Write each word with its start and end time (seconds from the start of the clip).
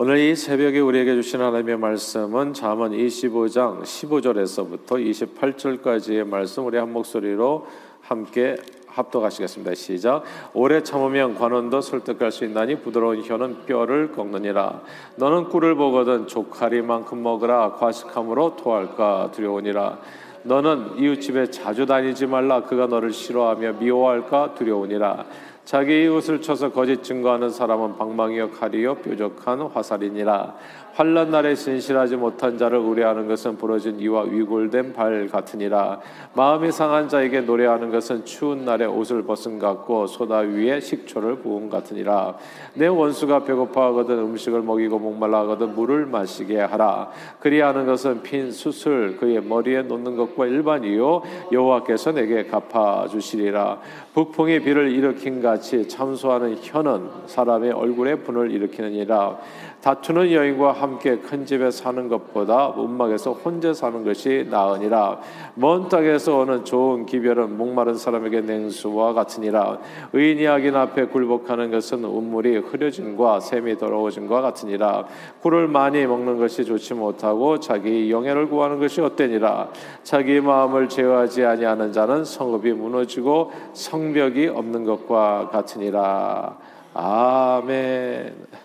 오늘 0.00 0.18
이 0.18 0.34
새벽에 0.34 0.80
우리에게 0.80 1.14
주신 1.14 1.40
하나님의 1.40 1.76
말씀은 1.78 2.52
잠언 2.52 2.90
25장 2.90 3.82
15절에서부터 3.82 4.88
28절까지의 4.88 6.26
말씀 6.26 6.66
우리 6.66 6.76
한 6.76 6.92
목소리로 6.92 7.68
함께 8.00 8.56
합독하시겠습니다. 8.88 9.76
시작. 9.76 10.24
오래 10.52 10.82
참으면 10.82 11.36
관원도 11.36 11.80
설득할 11.80 12.32
수 12.32 12.44
있나니 12.44 12.80
부드러운 12.80 13.22
혀는 13.22 13.66
뼈를 13.66 14.10
꺾느니라. 14.10 14.80
너는 15.14 15.44
꿀을 15.44 15.76
보거든 15.76 16.26
조카리만큼 16.26 17.22
먹으라. 17.22 17.74
과식함으로 17.74 18.56
토할까 18.56 19.30
두려우니라. 19.32 19.98
너는 20.42 20.98
이웃집에 20.98 21.52
자주 21.52 21.86
다니지 21.86 22.26
말라. 22.26 22.64
그가 22.64 22.88
너를 22.88 23.12
싫어하며 23.12 23.74
미워할까 23.74 24.54
두려우니라. 24.56 25.24
자기 25.64 26.04
이웃을 26.04 26.42
쳐서 26.42 26.72
거짓 26.72 27.02
증거하는 27.02 27.48
사람은 27.48 27.96
방망이요 27.96 28.50
칼이요 28.50 28.96
뾰족한 28.96 29.62
화살이니라. 29.62 30.54
환란 30.94 31.32
날에 31.32 31.56
신실하지 31.56 32.14
못한 32.14 32.56
자를 32.56 32.78
우려하는 32.78 33.26
것은 33.26 33.56
부러진 33.56 33.98
이와 33.98 34.22
위골된 34.22 34.92
발 34.92 35.26
같으니라. 35.26 36.00
마음이 36.34 36.70
상한 36.70 37.08
자에게 37.08 37.40
노래하는 37.40 37.90
것은 37.90 38.24
추운 38.24 38.64
날에 38.64 38.84
옷을 38.84 39.24
벗은 39.24 39.58
같고 39.58 40.06
소다 40.06 40.38
위에 40.38 40.78
식초를 40.78 41.40
부은 41.40 41.68
같으니라. 41.68 42.36
내 42.74 42.86
원수가 42.86 43.42
배고파하거든 43.42 44.16
음식을 44.20 44.62
먹이고 44.62 45.00
목말라하거든 45.00 45.74
물을 45.74 46.06
마시게 46.06 46.60
하라. 46.60 47.10
그리하는 47.40 47.86
것은 47.86 48.22
핀 48.22 48.52
숯을 48.52 49.16
그의 49.16 49.42
머리에 49.42 49.82
놓는 49.82 50.14
것과 50.14 50.46
일반이요. 50.46 51.22
여호와께서 51.50 52.12
내게 52.12 52.46
갚아 52.46 53.08
주시리라. 53.08 53.80
북풍이 54.14 54.60
비를 54.60 54.92
일으킨 54.92 55.42
같이 55.42 55.88
참소하는 55.88 56.56
혀는 56.62 57.08
사람의 57.26 57.72
얼굴에 57.72 58.14
분을 58.20 58.52
일으키느니라. 58.52 59.38
다투는 59.84 60.32
여인과 60.32 60.72
함께 60.84 61.16
큰 61.16 61.46
집에 61.46 61.70
사는 61.70 62.08
것보다 62.08 62.68
움막에서 62.68 63.32
혼자 63.32 63.72
사는 63.72 64.04
것이 64.04 64.46
나으니라. 64.50 65.18
먼 65.54 65.88
땅에서 65.88 66.38
오는 66.38 66.64
좋은 66.64 67.06
기별은 67.06 67.56
목마른 67.56 67.94
사람에게 67.94 68.42
냉수와 68.42 69.14
같으니라. 69.14 69.78
의인이 70.12 70.46
악인 70.46 70.76
앞에 70.76 71.06
굴복하는 71.06 71.70
것은 71.70 72.04
운물이 72.04 72.58
흐려짐과 72.58 73.40
샘이 73.40 73.78
더러워짐과 73.78 74.42
같으니라. 74.42 75.06
꿀을 75.40 75.68
많이 75.68 76.06
먹는 76.06 76.38
것이 76.38 76.66
좋지 76.66 76.92
못하고 76.92 77.60
자기 77.60 78.10
영예를 78.10 78.50
구하는 78.50 78.78
것이 78.78 79.00
어때니라. 79.00 79.68
자기 80.02 80.40
마음을 80.42 80.90
제어하지 80.90 81.46
아니하는 81.46 81.92
자는 81.92 82.26
성읍이 82.26 82.74
무너지고 82.74 83.52
성벽이 83.72 84.48
없는 84.48 84.84
것과 84.84 85.48
같으니라. 85.50 86.58
아멘. 86.92 88.63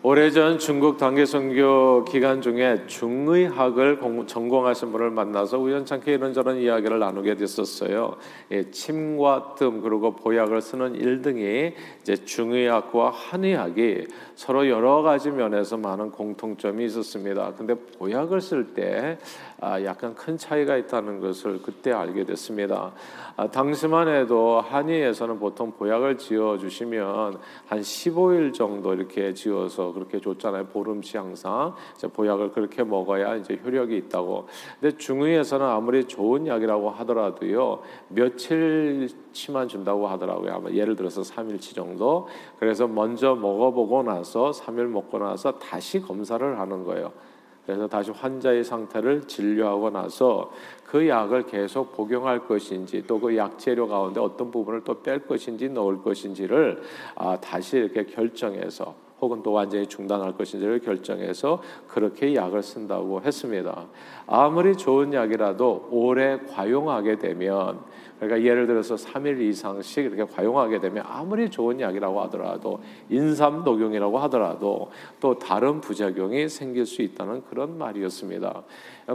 오래전 0.00 0.60
중국 0.60 0.96
단계 0.96 1.26
선교 1.26 2.04
기간 2.04 2.40
중에 2.40 2.86
중의학을 2.86 3.98
전공하신 4.28 4.92
분을 4.92 5.10
만나서 5.10 5.58
우연찮게 5.58 6.14
이런저런 6.14 6.58
이야기를 6.58 7.00
나누게 7.00 7.34
됐었어요. 7.34 8.14
예, 8.52 8.70
침과 8.70 9.56
뜸 9.58 9.80
그리고 9.80 10.14
보약을 10.14 10.62
쓰는 10.62 10.94
일등이 10.94 11.74
이제 12.00 12.14
중의학과 12.14 13.10
한의학이 13.10 14.06
서로 14.36 14.68
여러 14.68 15.02
가지 15.02 15.32
면에서 15.32 15.76
많은 15.76 16.12
공통점이 16.12 16.84
있었습니다. 16.84 17.54
근데 17.58 17.74
보약을 17.74 18.40
쓸때 18.40 19.18
아, 19.60 19.82
약간 19.82 20.14
큰 20.14 20.36
차이가 20.36 20.76
있다는 20.76 21.18
것을 21.18 21.60
그때 21.60 21.90
알게 21.90 22.24
됐습니다. 22.24 22.92
아, 23.36 23.48
당시만 23.48 24.06
해도 24.06 24.60
한의에서는 24.60 25.40
보통 25.40 25.72
보약을 25.72 26.18
지어 26.18 26.56
주시면 26.56 27.40
한 27.66 27.80
15일 27.80 28.54
정도 28.54 28.94
이렇게 28.94 29.34
지어서 29.34 29.87
그렇게 29.92 30.20
줬잖아요. 30.20 30.66
보름치 30.66 31.16
항상 31.16 31.74
보약을 32.12 32.52
그렇게 32.52 32.84
먹어야 32.84 33.36
이제 33.36 33.58
효력이 33.64 33.96
있다고. 33.96 34.46
근데 34.80 34.96
중의에서는 34.96 35.64
아무리 35.66 36.04
좋은 36.04 36.46
약이라고 36.46 36.90
하더라도요 36.90 37.82
며칠치만 38.08 39.68
준다고 39.68 40.08
하더라고요. 40.08 40.52
아마 40.52 40.70
예를 40.70 40.96
들어서 40.96 41.22
3일치 41.22 41.74
정도. 41.74 42.28
그래서 42.58 42.86
먼저 42.86 43.34
먹어보고 43.34 44.02
나서 44.02 44.50
3일 44.50 44.86
먹고 44.88 45.18
나서 45.18 45.58
다시 45.58 46.00
검사를 46.00 46.58
하는 46.58 46.84
거예요. 46.84 47.12
그래서 47.66 47.86
다시 47.86 48.10
환자의 48.10 48.64
상태를 48.64 49.28
진료하고 49.28 49.90
나서 49.90 50.50
그 50.86 51.06
약을 51.06 51.44
계속 51.44 51.92
복용할 51.92 52.46
것인지 52.46 53.06
또 53.06 53.18
그 53.18 53.36
약 53.36 53.58
재료 53.58 53.86
가운데 53.86 54.20
어떤 54.20 54.50
부분을 54.50 54.84
또 54.84 55.02
뺄 55.02 55.26
것인지 55.26 55.68
넣을 55.68 56.00
것인지를 56.02 56.80
아, 57.16 57.36
다시 57.38 57.76
이렇게 57.76 58.06
결정해서 58.06 58.94
혹은 59.20 59.42
또 59.42 59.52
완전히 59.52 59.86
중단할 59.86 60.32
것인지를 60.36 60.80
결정해서 60.80 61.62
그렇게 61.88 62.34
약을 62.34 62.62
쓴다고 62.62 63.22
했습니다. 63.22 63.86
아무리 64.26 64.76
좋은 64.76 65.12
약이라도 65.12 65.88
오래 65.90 66.38
과용하게 66.38 67.18
되면 67.18 67.80
그러니까 68.18 68.42
예를 68.42 68.66
들어서 68.66 68.96
3일 68.96 69.40
이상씩 69.40 70.04
이렇게 70.04 70.24
과용하게 70.24 70.80
되면 70.80 71.04
아무리 71.06 71.48
좋은 71.48 71.80
약이라고 71.80 72.20
하더라도 72.22 72.80
인삼 73.08 73.62
녹용이라고 73.64 74.18
하더라도 74.18 74.90
또 75.20 75.38
다른 75.38 75.80
부작용이 75.80 76.48
생길 76.48 76.84
수 76.84 77.02
있다는 77.02 77.42
그런 77.48 77.78
말이었습니다. 77.78 78.62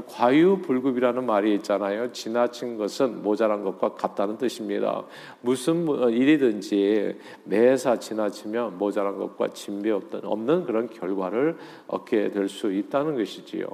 과유불급이라는 0.07 1.25
말이 1.25 1.53
있잖아요. 1.55 2.11
지나친 2.13 2.77
것은 2.77 3.21
모자란 3.21 3.63
것과 3.63 3.93
같다는 3.93 4.37
뜻입니다. 4.37 5.03
무슨 5.41 5.85
일이든지 6.09 7.19
매사 7.43 7.99
지나치면 7.99 8.77
모자란 8.77 9.17
것과 9.17 9.49
진배 9.49 9.91
없는 9.91 10.65
그런 10.65 10.89
결과를 10.89 11.57
얻게 11.87 12.31
될 12.31 12.53
수 12.53 12.71
있다는 12.71 13.17
것이지요. 13.17 13.65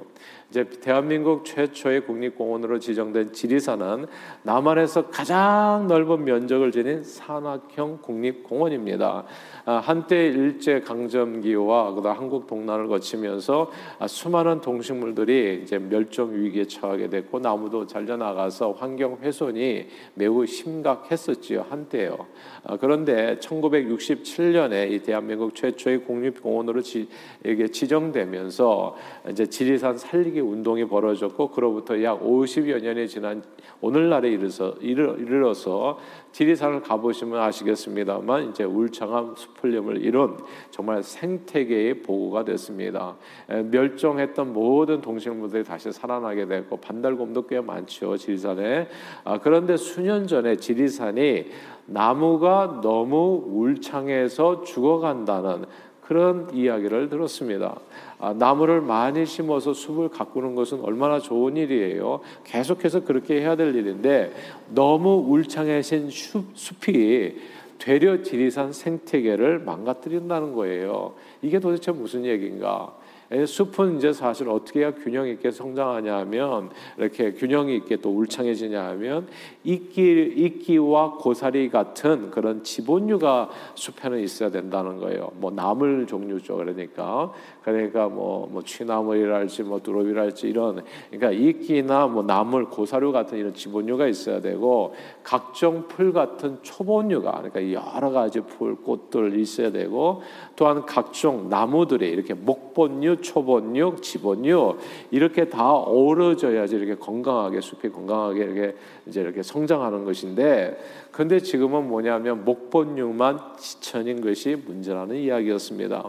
이제 0.48 0.64
대한민국 0.64 1.44
최초의 1.44 2.06
국립공원으로 2.06 2.80
지정된 2.80 3.32
지리산은 3.32 4.06
남한에서 4.42 5.10
가장 5.20 5.86
넓은 5.86 6.24
면적을 6.24 6.72
지닌 6.72 7.04
산악형 7.04 7.98
국립공원입니다. 8.00 9.24
아, 9.66 9.72
한때 9.74 10.28
일제 10.28 10.80
강점기와 10.80 11.92
그다음 11.92 12.16
한국 12.16 12.46
동란을 12.46 12.88
거치면서 12.88 13.70
아, 13.98 14.06
수많은 14.06 14.62
동식물들이 14.62 15.60
이제 15.62 15.78
멸종 15.78 16.34
위기에 16.34 16.64
처하게 16.64 17.10
됐고 17.10 17.38
나무도 17.38 17.86
잘려 17.86 18.16
나가서 18.16 18.72
환경 18.72 19.18
훼손이 19.20 19.88
매우 20.14 20.46
심각했었지요 20.46 21.66
한때요. 21.68 22.26
아, 22.64 22.78
그런데 22.78 23.36
1967년에 23.40 24.90
이 24.90 25.00
대한민국 25.00 25.54
최초의 25.54 26.04
국립공원으로 26.04 26.80
지, 26.80 27.08
이게 27.44 27.68
지정되면서 27.68 28.96
이제 29.28 29.44
지리산 29.44 29.98
살리기 29.98 30.40
운동이 30.40 30.86
벌어졌고 30.86 31.50
그로부터 31.50 32.02
약 32.02 32.22
50여 32.22 32.82
년이 32.82 33.06
지난 33.06 33.42
오늘날에 33.82 34.30
이르서 34.30 34.74
이르 34.80 35.09
러서 35.18 35.98
지리산을 36.32 36.82
가보시면 36.82 37.40
아시겠습니다만 37.40 38.50
이제 38.50 38.64
울창한 38.64 39.34
수풀림을 39.36 40.04
이룬 40.04 40.36
정말 40.70 41.02
생태계의 41.02 42.02
보고가 42.02 42.44
됐습니다. 42.44 43.16
멸종했던 43.48 44.52
모든 44.52 45.00
동식물들이 45.00 45.64
다시 45.64 45.90
살아나게 45.92 46.46
됐고 46.46 46.76
반달곰도 46.76 47.46
꽤 47.46 47.60
많죠 47.60 48.16
지리산에. 48.16 48.88
아, 49.24 49.38
그런데 49.38 49.76
수년 49.76 50.26
전에 50.26 50.56
지리산이 50.56 51.46
나무가 51.86 52.80
너무 52.82 53.42
울창해서 53.46 54.62
죽어간다는 54.62 55.64
그런 56.10 56.52
이야기를 56.52 57.08
들었습니다. 57.08 57.78
아, 58.18 58.32
나무를 58.32 58.80
많이 58.80 59.24
심어서 59.24 59.72
숲을 59.72 60.08
가꾸는 60.08 60.56
것은 60.56 60.80
얼마나 60.80 61.20
좋은 61.20 61.56
일이에요. 61.56 62.18
계속해서 62.42 63.04
그렇게 63.04 63.40
해야 63.40 63.54
될 63.54 63.76
일인데 63.76 64.32
너무 64.74 65.24
울창해진 65.28 66.10
숲, 66.10 66.46
숲이 66.54 67.36
되려 67.78 68.22
지리산 68.24 68.72
생태계를 68.72 69.60
망가뜨린다는 69.60 70.52
거예요. 70.52 71.14
이게 71.42 71.60
도대체 71.60 71.92
무슨 71.92 72.24
얘기인가? 72.24 72.92
숲은 73.30 73.96
이제 73.96 74.12
사실 74.12 74.48
어떻게 74.48 74.80
해야 74.80 74.92
균형 74.92 75.28
있게 75.28 75.52
성장하냐 75.52 76.16
하면 76.18 76.70
이렇게 76.98 77.32
균형이 77.32 77.76
있게 77.76 77.96
또 77.96 78.10
울창해지냐 78.10 78.84
하면 78.88 79.28
이끼 79.62 80.32
이끼와 80.36 81.12
고사리 81.12 81.70
같은 81.70 82.32
그런 82.32 82.64
지본류가 82.64 83.50
숲에는 83.76 84.18
있어야 84.18 84.50
된다는 84.50 84.98
거예요. 84.98 85.30
뭐 85.36 85.52
나물 85.52 86.08
종류죠. 86.08 86.56
그러니까 86.56 87.32
그러니까 87.62 88.08
뭐, 88.08 88.48
뭐 88.50 88.62
취나물이랄지 88.62 89.62
뭐 89.62 89.80
두릅이랄지 89.80 90.48
이런 90.48 90.82
그러니까 91.10 91.30
이끼나 91.30 92.08
뭐 92.08 92.24
나물 92.24 92.64
고사류 92.68 93.12
같은 93.12 93.38
이런 93.38 93.54
지본류가 93.54 94.08
있어야 94.08 94.40
되고 94.40 94.94
각종 95.22 95.86
풀 95.86 96.12
같은 96.12 96.58
초본류가 96.62 97.42
그러니까 97.42 97.72
여러 97.72 98.10
가지 98.10 98.40
풀 98.40 98.74
꽃들 98.74 99.38
있어야 99.38 99.70
되고 99.70 100.22
또한 100.56 100.84
각종 100.84 101.48
나무들이 101.48 102.08
이렇게 102.08 102.34
목본류 102.34 103.19
초본류, 103.22 104.02
지본류 104.02 104.78
이렇게 105.10 105.48
다 105.48 105.72
어우러져야지 105.72 106.76
이렇게 106.76 106.94
건강하게 106.94 107.60
숲이 107.60 107.90
건강하게 107.90 108.44
이렇게 108.44 108.76
이제 109.06 109.20
이렇게 109.20 109.42
성장하는 109.42 110.04
것인데 110.04 110.78
근데 111.10 111.40
지금은 111.40 111.88
뭐냐면 111.88 112.44
목본육만 112.44 113.56
지천인 113.58 114.20
것이 114.20 114.56
문제라는 114.66 115.16
이야기였습니다. 115.16 116.04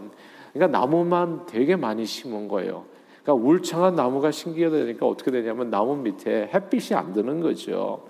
그러니까 0.52 0.78
나무만 0.78 1.46
되게 1.46 1.76
많이 1.76 2.04
심은 2.04 2.48
거예요. 2.48 2.84
그러니까 3.22 3.46
울창한 3.46 3.94
나무가 3.94 4.30
심기게 4.30 4.68
되니까 4.68 5.06
어떻게 5.06 5.30
되냐면 5.30 5.70
나무 5.70 5.96
밑에 5.96 6.50
햇빛이 6.52 6.98
안 6.98 7.12
드는 7.12 7.40
거죠. 7.40 8.02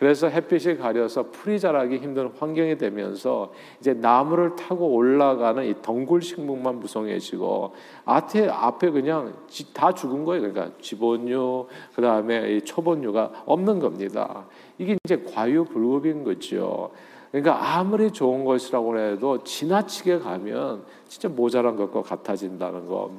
그래서 0.00 0.28
햇빛이 0.28 0.78
가려서 0.78 1.30
풀이 1.30 1.60
자라기 1.60 1.98
힘든 1.98 2.32
환경이 2.38 2.78
되면서 2.78 3.52
이제 3.80 3.92
나무를 3.92 4.56
타고 4.56 4.88
올라가는 4.94 5.62
이 5.62 5.74
덩굴 5.82 6.22
식물만 6.22 6.80
무성해지고 6.80 7.74
앞에 8.06 8.48
앞에 8.48 8.90
그냥 8.92 9.34
다 9.74 9.92
죽은 9.92 10.24
거예요. 10.24 10.40
그러니까 10.40 10.74
지본류 10.80 11.66
그다음에 11.94 12.56
이 12.56 12.62
초본류가 12.62 13.42
없는 13.44 13.78
겁니다. 13.78 14.46
이게 14.78 14.96
이제 15.04 15.22
과유불급인 15.22 16.24
거죠. 16.24 16.92
그러니까 17.30 17.76
아무리 17.76 18.10
좋은 18.10 18.46
것이라고 18.46 18.98
해도 18.98 19.44
지나치게 19.44 20.20
가면 20.20 20.82
진짜 21.08 21.28
모자란 21.28 21.76
것과 21.76 22.00
같아진다는 22.00 22.86
거. 22.86 23.10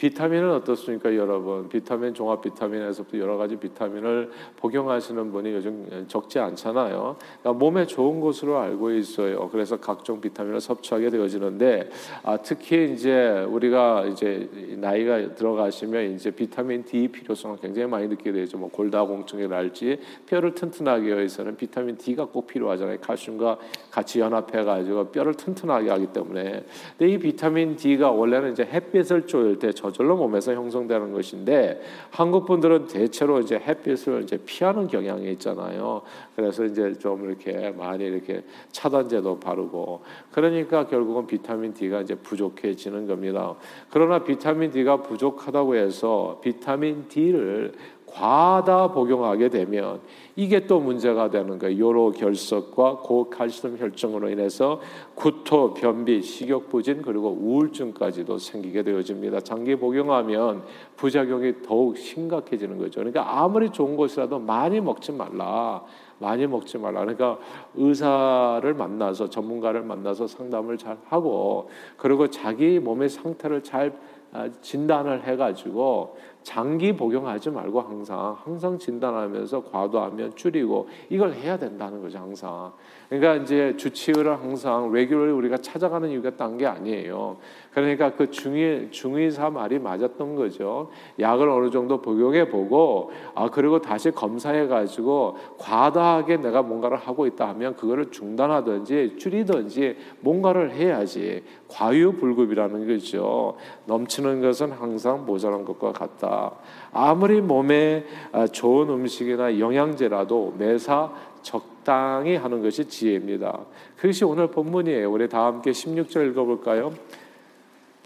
비타민은 0.00 0.50
어떻습니까, 0.52 1.14
여러분? 1.14 1.68
비타민 1.68 2.14
종합 2.14 2.40
비타민에서부터 2.40 3.18
여러 3.18 3.36
가지 3.36 3.56
비타민을 3.56 4.30
복용하시는 4.56 5.30
분이 5.30 5.52
요즘 5.52 6.06
적지 6.08 6.38
않잖아요. 6.38 7.16
그러니까 7.42 7.52
몸에 7.52 7.84
좋은 7.84 8.18
것으로 8.18 8.56
알고 8.56 8.92
있어요. 8.92 9.50
그래서 9.50 9.76
각종 9.76 10.22
비타민을 10.22 10.58
섭취하게 10.58 11.10
되어지는데 11.10 11.90
아, 12.22 12.38
특히 12.38 12.94
이제 12.94 13.44
우리가 13.46 14.06
이제 14.06 14.48
나이가 14.78 15.34
들어가시면 15.34 16.14
이제 16.14 16.30
비타민 16.30 16.82
D 16.82 17.08
필요성을 17.08 17.58
굉장히 17.60 17.86
많이 17.86 18.08
느끼게 18.08 18.32
되죠. 18.32 18.56
뭐 18.56 18.70
골다공증이랄지 18.70 20.00
뼈를 20.24 20.54
튼튼하게 20.54 21.14
위해서는 21.14 21.58
비타민 21.58 21.98
D가 21.98 22.24
꼭 22.24 22.46
필요하잖아요. 22.46 23.00
칼슘과 23.02 23.58
같이 23.90 24.20
연합해 24.20 24.64
가지고 24.64 25.08
뼈를 25.08 25.34
튼튼하게 25.34 25.90
하기 25.90 26.06
때문에. 26.14 26.64
근데 26.96 27.12
이 27.12 27.18
비타민 27.18 27.76
D가 27.76 28.10
원래는 28.10 28.52
이제 28.52 28.62
햇빛을 28.64 29.26
쬐을 29.26 29.58
때 29.58 29.72
저절로 29.90 30.16
몸에서 30.16 30.54
형성되는 30.54 31.12
것인데 31.12 31.80
한국 32.10 32.46
분들은 32.46 32.86
대체로 32.86 33.40
이제 33.40 33.56
햇빛을 33.56 34.22
이제 34.22 34.38
피하는 34.44 34.86
경향이 34.86 35.30
있잖아요. 35.32 36.02
그래서 36.36 36.64
이제 36.64 36.92
좀 36.94 37.24
이렇게 37.26 37.70
많이 37.70 38.04
이렇게 38.04 38.42
차단제도 38.72 39.40
바르고 39.40 40.02
그러니까 40.32 40.86
결국은 40.86 41.26
비타민 41.26 41.74
D가 41.74 42.00
이제 42.00 42.14
부족해지는 42.14 43.06
겁니다. 43.06 43.56
그러나 43.90 44.22
비타민 44.24 44.70
D가 44.70 45.02
부족하다고 45.02 45.76
해서 45.76 46.40
비타민 46.42 47.08
D를 47.08 47.72
과다 48.12 48.88
복용하게 48.88 49.48
되면 49.48 50.00
이게 50.36 50.66
또 50.66 50.80
문제가 50.80 51.30
되는 51.30 51.58
거예요. 51.58 51.78
요로 51.78 52.12
결석과 52.12 52.98
고칼슘 52.98 53.78
혈증으로 53.78 54.30
인해서 54.30 54.80
구토, 55.14 55.74
변비, 55.74 56.22
식욕 56.22 56.68
부진 56.70 57.02
그리고 57.02 57.30
우울증까지도 57.30 58.38
생기게 58.38 58.82
되어집니다. 58.82 59.40
장기 59.40 59.76
복용하면 59.76 60.62
부작용이 60.96 61.62
더욱 61.62 61.96
심각해지는 61.96 62.78
거죠. 62.78 63.00
그러니까 63.00 63.40
아무리 63.40 63.70
좋은 63.70 63.96
것이라도 63.96 64.38
많이 64.38 64.80
먹지 64.80 65.12
말라. 65.12 65.82
많이 66.18 66.46
먹지 66.46 66.78
말라. 66.78 67.00
그러니까 67.00 67.38
의사를 67.74 68.72
만나서 68.74 69.30
전문가를 69.30 69.82
만나서 69.82 70.26
상담을 70.26 70.78
잘 70.78 70.98
하고 71.08 71.70
그리고 71.96 72.28
자기 72.28 72.78
몸의 72.78 73.08
상태를 73.08 73.62
잘 73.62 73.92
아, 74.32 74.48
진단을 74.60 75.24
해가지고 75.24 76.16
장기 76.42 76.92
복용하지 76.96 77.50
말고 77.50 77.80
항상 77.80 78.36
항상 78.44 78.78
진단하면서 78.78 79.64
과도하면 79.64 80.34
줄이고 80.36 80.88
이걸 81.08 81.32
해야 81.32 81.58
된다는 81.58 82.00
거죠 82.00 82.18
항상. 82.18 82.72
그러니까 83.08 83.36
이제 83.36 83.76
주치의를 83.76 84.40
항상 84.40 84.92
레귤러리 84.92 85.32
우리가 85.32 85.58
찾아가는 85.58 86.08
이유가 86.08 86.30
딴 86.36 86.56
게 86.56 86.66
아니에요. 86.66 87.36
그러니까 87.72 88.14
그 88.14 88.30
중의 88.30 88.88
중의사 88.90 89.50
말이 89.50 89.78
맞았던 89.78 90.34
거죠. 90.34 90.90
약을 91.20 91.48
어느 91.48 91.70
정도 91.70 92.02
복용해 92.02 92.48
보고 92.48 93.12
아 93.34 93.48
그리고 93.48 93.80
다시 93.80 94.10
검사해 94.10 94.66
가지고 94.66 95.36
과다하게 95.58 96.38
내가 96.38 96.62
뭔가를 96.62 96.96
하고 96.96 97.26
있다 97.26 97.48
하면 97.50 97.76
그거를 97.76 98.10
중단하든지 98.10 99.16
줄이든지 99.18 99.96
뭔가를 100.20 100.72
해야지 100.72 101.44
과유불급이라는 101.68 102.88
거죠. 102.88 103.56
넘치는 103.86 104.40
것은 104.40 104.72
항상 104.72 105.24
모자란 105.24 105.64
것과 105.64 105.92
같다. 105.92 106.52
아무리 106.92 107.40
몸에 107.40 108.04
아, 108.32 108.48
좋은 108.48 108.88
음식이나 108.88 109.60
영양제라도 109.60 110.54
매사 110.58 111.12
적당히 111.42 112.34
하는 112.36 112.62
것이 112.62 112.88
지혜입니다. 112.88 113.60
그것이 113.96 114.24
오늘 114.24 114.48
본문이에요. 114.48 115.10
우리 115.10 115.28
다 115.28 115.46
함께 115.46 115.70
16절 115.70 116.30
읽어볼까요? 116.30 116.92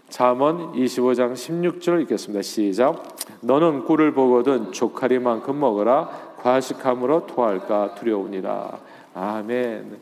잠언 0.09 0.73
25장 0.73 1.33
16절 1.33 2.01
읽겠습니다. 2.03 2.41
시작. 2.43 3.17
너는 3.41 3.85
꿀을 3.85 4.13
보거든 4.13 4.71
조카리만큼 4.71 5.59
먹어라. 5.59 6.09
과식함으로 6.37 7.25
토할까 7.25 7.95
두려우니라. 7.95 8.79
아멘. 9.15 9.99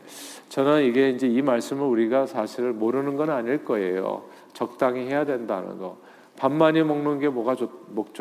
저는 0.50 0.84
이게 0.84 1.10
이제 1.10 1.26
이 1.26 1.40
말씀을 1.40 1.86
우리가 1.86 2.26
사실 2.26 2.72
모르는 2.72 3.16
건 3.16 3.30
아닐 3.30 3.64
거예요. 3.64 4.24
적당히 4.52 5.06
해야 5.06 5.24
된다는 5.24 5.78
거. 5.78 5.96
밥 6.36 6.52
많이 6.52 6.82
먹는 6.82 7.18
게 7.18 7.28
뭐가 7.28 7.54
좋, 7.54 7.70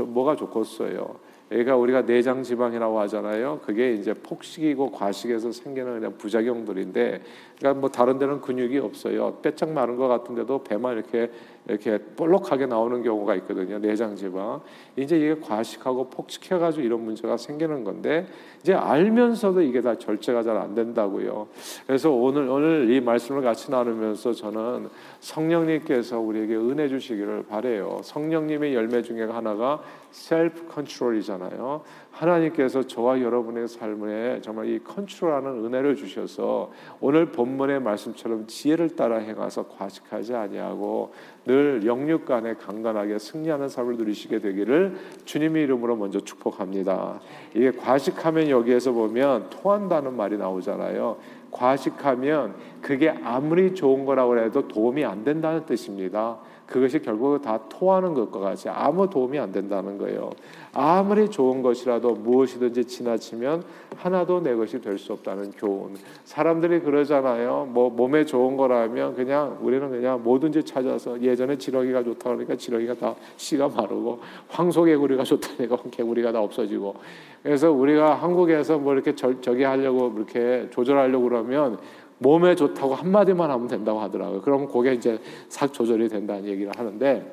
뭐가 0.06 0.36
좋겠어요. 0.36 1.15
그러니까 1.50 1.75
우리가 1.75 2.06
내장 2.06 2.41
지방이라고 2.41 3.00
하잖아요. 3.01 3.59
그게 3.63 3.94
이제 3.94 4.13
폭식이고 4.13 4.91
과식에서 4.91 5.51
생기는 5.51 5.94
그냥 5.94 6.18
부작용들인데, 6.18 7.21
그러니까 7.59 7.79
뭐 7.79 7.89
다른 7.89 8.18
데는 8.18 8.41
근육이 8.41 8.79
없어요. 8.79 9.38
빼짝 9.44 9.69
마른 9.71 9.97
것 9.97 10.07
같은데도 10.07 10.63
배만 10.63 10.97
이렇게 10.97 11.29
이렇게 11.68 11.98
볼록하게 11.98 12.65
나오는 12.65 13.04
경우가 13.04 13.36
있거든요. 13.36 13.80
내장 13.80 14.15
지방. 14.15 14.62
이제 14.95 15.18
이게 15.18 15.39
과식하고 15.39 16.10
폭식해 16.10 16.57
가지고 16.57 16.86
이런 16.86 17.04
문제가 17.04 17.38
생기는 17.38 17.83
건데, 17.83 18.27
이제 18.62 18.74
알면서도 18.74 19.62
이게 19.62 19.81
다 19.81 19.95
절제가 19.95 20.42
잘 20.42 20.54
안 20.54 20.75
된다고요. 20.75 21.48
그래서 21.88 22.12
오늘 22.12 22.48
오늘 22.48 22.89
이 22.92 23.01
말씀을 23.01 23.42
같이 23.42 23.71
나누면서 23.71 24.33
저는 24.33 24.88
성령님께서 25.19 26.19
우리에게 26.19 26.56
은혜 26.56 26.88
주시기를 26.88 27.45
바래요. 27.48 28.00
성령님의 28.04 28.75
열매 28.75 29.01
중에 29.01 29.24
하나가 29.24 29.81
self 30.11 30.67
control이잖아요. 30.67 31.81
하나님께서 32.12 32.83
저와 32.83 33.19
여러분의 33.21 33.68
삶에 33.68 34.42
정말 34.42 34.68
이 34.68 34.80
컨트롤하는 34.83 35.65
은혜를 35.65 35.95
주셔서 35.95 36.71
오늘 37.01 37.25
본문의 37.31 37.81
말씀처럼 37.81 38.45
지혜를 38.45 38.95
따라 38.95 39.18
행하서 39.18 39.68
과식하지 39.69 40.36
아니하고 40.36 41.12
늘 41.45 41.85
영육 41.85 42.25
간에 42.25 42.53
강건하게 42.53 43.19
승리하는 43.19 43.67
삶을 43.67 43.97
누리시게 43.97 44.39
되기를 44.39 44.95
주님의 45.25 45.63
이름으로 45.63 45.95
먼저 45.95 46.19
축복합니다. 46.21 47.19
이게 47.53 47.71
과식하면 47.71 48.50
여기에서 48.50 48.93
보면 48.93 49.50
토한다는 49.50 50.15
말이 50.15 50.38
나오잖아요. 50.38 51.17
과식하면 51.51 52.55
그게 52.81 53.09
아무리 53.09 53.75
좋은 53.75 54.05
거라고 54.05 54.39
해도 54.39 54.67
도움이 54.67 55.03
안 55.03 55.23
된다는 55.23 55.65
뜻입니다. 55.65 56.38
그것이 56.65 57.00
결국 57.00 57.41
다 57.41 57.60
토하는 57.70 58.13
것과 58.13 58.39
같이 58.39 58.70
아무 58.70 59.10
도움이 59.10 59.38
안 59.38 59.51
된다는 59.51 59.98
거예요. 59.98 60.32
아무리 60.74 61.29
좋은 61.29 61.62
것이라도 61.62 62.15
무엇이든지 62.15 62.86
지나치면 62.86 63.63
하나도 63.96 64.41
내 64.41 64.55
것이 64.55 64.82
될 64.82 64.98
수 64.98 65.13
없다는 65.13 65.51
교훈. 65.51 65.96
사람들이 66.24 66.79
그러잖아요. 66.82 67.67
뭐 67.70 67.89
몸에 67.89 68.25
좋은 68.25 68.58
거라면 68.58 69.15
그냥 69.15 69.58
우리는 69.62 69.89
그냥 69.89 70.24
뭐든지 70.24 70.63
찾아서 70.63 71.22
예전에 71.22 71.58
지렁이가 71.58 72.03
좋다 72.03 72.29
그러니까 72.29 72.55
지렁이가 72.55 72.93
다 72.96 73.15
씨가 73.38 73.70
마르고 73.70 74.20
황소개구리가 74.50 75.24
좋다니까 75.24 75.77
개구리가 75.91 76.32
다 76.32 76.41
없어지고. 76.41 76.96
그래서 77.43 77.72
우리가 77.72 78.15
한국에서 78.15 78.77
뭐 78.79 78.93
이렇게 78.93 79.13
저, 79.15 79.39
저기 79.41 79.63
하려고 79.63 80.13
이렇게 80.15 80.70
조절하려고 80.72 81.24
그러면 81.25 81.77
몸에 82.24 82.56
좋다고 82.56 82.96
한마디만 82.96 83.51
하면 83.51 83.68
된다고 83.68 84.00
하더라고요. 84.00 84.42
그러면 84.42 84.68
그게 84.68 84.94
이제 84.94 85.20
싹 85.50 85.72
조절이 85.72 86.08
된다는 86.08 86.46
얘기를 86.46 86.72
하는데 86.75 87.32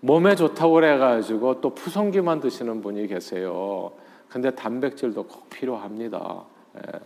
몸에 0.00 0.34
좋다고 0.34 0.72
그래가지고 0.74 1.60
또 1.60 1.70
푸성기만 1.70 2.40
드시는 2.40 2.80
분이 2.80 3.06
계세요. 3.06 3.92
근데 4.28 4.50
단백질도 4.50 5.24
꼭 5.24 5.50
필요합니다. 5.50 6.42
예. 6.78 7.00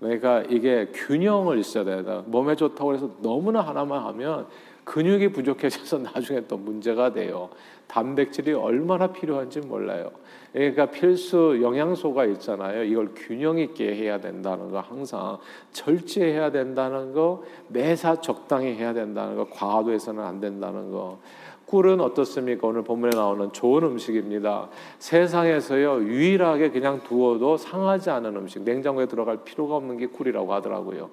그러니까 0.00 0.42
이게 0.50 0.90
균형을 0.92 1.58
있어야 1.58 1.84
돼요. 1.84 2.24
몸에 2.26 2.56
좋다고 2.56 2.94
해서 2.94 3.08
너무나 3.22 3.60
하나만 3.60 4.04
하면 4.06 4.48
근육이 4.84 5.32
부족해져서 5.32 5.98
나중에 6.12 6.46
또 6.46 6.56
문제가 6.56 7.12
돼요. 7.12 7.50
단백질이 7.86 8.52
얼마나 8.52 9.08
필요한지 9.08 9.60
몰라요. 9.60 10.10
그러니까 10.52 10.86
필수 10.86 11.58
영양소가 11.62 12.24
있잖아요. 12.26 12.84
이걸 12.84 13.10
균형 13.14 13.58
있게 13.58 13.94
해야 13.94 14.20
된다는 14.20 14.70
거 14.70 14.80
항상 14.80 15.38
절제해야 15.72 16.50
된다는 16.50 17.12
거 17.12 17.42
매사 17.68 18.20
적당히 18.20 18.74
해야 18.74 18.92
된다는 18.92 19.36
거 19.36 19.48
과도해서는 19.50 20.22
안 20.22 20.40
된다는 20.40 20.90
거 20.90 21.18
꿀은 21.66 22.02
어떻습니까? 22.02 22.66
오늘 22.66 22.82
본문에 22.82 23.16
나오는 23.16 23.50
좋은 23.50 23.82
음식입니다. 23.82 24.68
세상에서요 24.98 26.02
유일하게 26.02 26.70
그냥 26.70 27.02
두어도 27.02 27.56
상하지 27.56 28.10
않은 28.10 28.36
음식, 28.36 28.62
냉장고에 28.62 29.06
들어갈 29.06 29.38
필요가 29.44 29.76
없는 29.76 29.96
게 29.96 30.06
꿀이라고 30.06 30.52
하더라고요. 30.52 31.08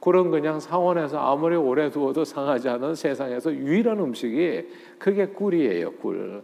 꿀은 0.00 0.30
그냥 0.30 0.60
상온에서 0.60 1.18
아무리 1.18 1.56
오래 1.56 1.90
두어도 1.90 2.24
상하지 2.24 2.68
않은 2.68 2.94
세상에서 2.94 3.52
유일한 3.52 3.98
음식이 3.98 4.68
그게 4.98 5.26
꿀이에요. 5.26 5.92
꿀. 5.92 6.42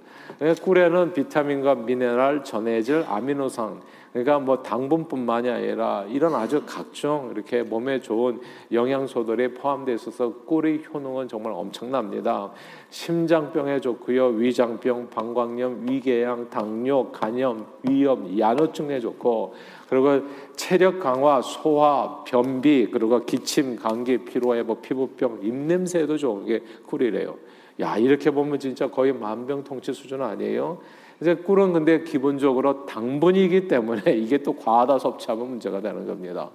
꿀에는 0.62 1.12
비타민과 1.12 1.76
미네랄, 1.76 2.42
전해질, 2.42 3.04
아미노산 3.08 3.80
그러니까 4.14 4.38
뭐 4.38 4.62
당분뿐만이 4.62 5.50
아니라 5.50 6.04
이런 6.08 6.37
아주 6.37 6.62
각종 6.64 7.32
이렇게 7.34 7.64
몸에 7.64 8.00
좋은 8.00 8.40
영양소들이 8.70 9.54
포함되어 9.54 9.96
있어서 9.96 10.32
꿀의 10.46 10.84
효능은 10.92 11.26
정말 11.26 11.52
엄청납니다. 11.52 12.52
심장병에 12.90 13.80
좋고요, 13.80 14.26
위장병, 14.26 15.11
방광염, 15.11 15.88
위궤양, 15.88 16.49
당뇨, 16.49 17.11
간염, 17.11 17.66
위염, 17.82 18.38
야노증에 18.38 19.00
좋고 19.00 19.54
그리고 19.95 20.27
체력 20.57 20.99
강화, 20.99 21.41
소화, 21.41 22.25
변비, 22.25 22.89
그리고 22.91 23.25
기침, 23.25 23.77
감기, 23.77 24.19
피로 24.19 24.57
회복, 24.57 24.83
피부병, 24.83 25.39
입냄새에도 25.43 26.17
좋은 26.17 26.47
게 26.47 26.61
꿀이래요. 26.87 27.37
야 27.79 27.97
이렇게 27.97 28.33
보면 28.33 28.59
진짜 28.59 28.89
거의 28.89 29.13
만병통치 29.13 29.93
수준 29.93 30.23
아니에요? 30.23 30.79
이제 31.21 31.37
꿀은 31.37 31.73
근데 31.73 32.03
기본적으로 32.03 32.87
당분이기 32.87 33.69
때문에 33.69 34.03
이게 34.19 34.39
또 34.39 34.57
과다 34.57 34.99
섭취하면 34.99 35.49
문제가 35.49 35.81
되는 35.81 36.07
겁니다. 36.07 36.51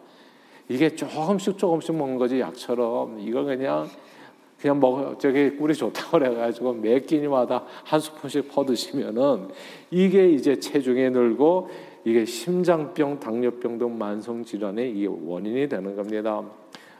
이게 0.67 0.93
조금씩 0.93 1.57
조금씩 1.57 1.95
먹는 1.95 2.17
거지 2.17 2.41
약처럼 2.41 3.19
이거 3.21 3.43
그냥 3.43 3.87
그냥 4.59 4.79
먹 4.81 5.17
저기 5.17 5.55
꿀이 5.55 5.73
좋다고 5.73 6.19
그래가지고 6.19 6.73
매 6.73 6.99
끼니마다 6.99 7.63
한 7.85 7.99
스푼씩 8.01 8.49
퍼 8.49 8.65
드시면은 8.65 9.47
이게 9.91 10.29
이제 10.29 10.59
체중이 10.59 11.11
늘고 11.11 11.69
이게 12.09 12.25
심장병, 12.25 13.19
당뇨병 13.19 13.77
등 13.77 13.95
만성 13.95 14.43
질환의 14.43 14.97
이 14.97 15.05
원인이 15.05 15.69
되는 15.69 15.95
겁니다. 15.95 16.41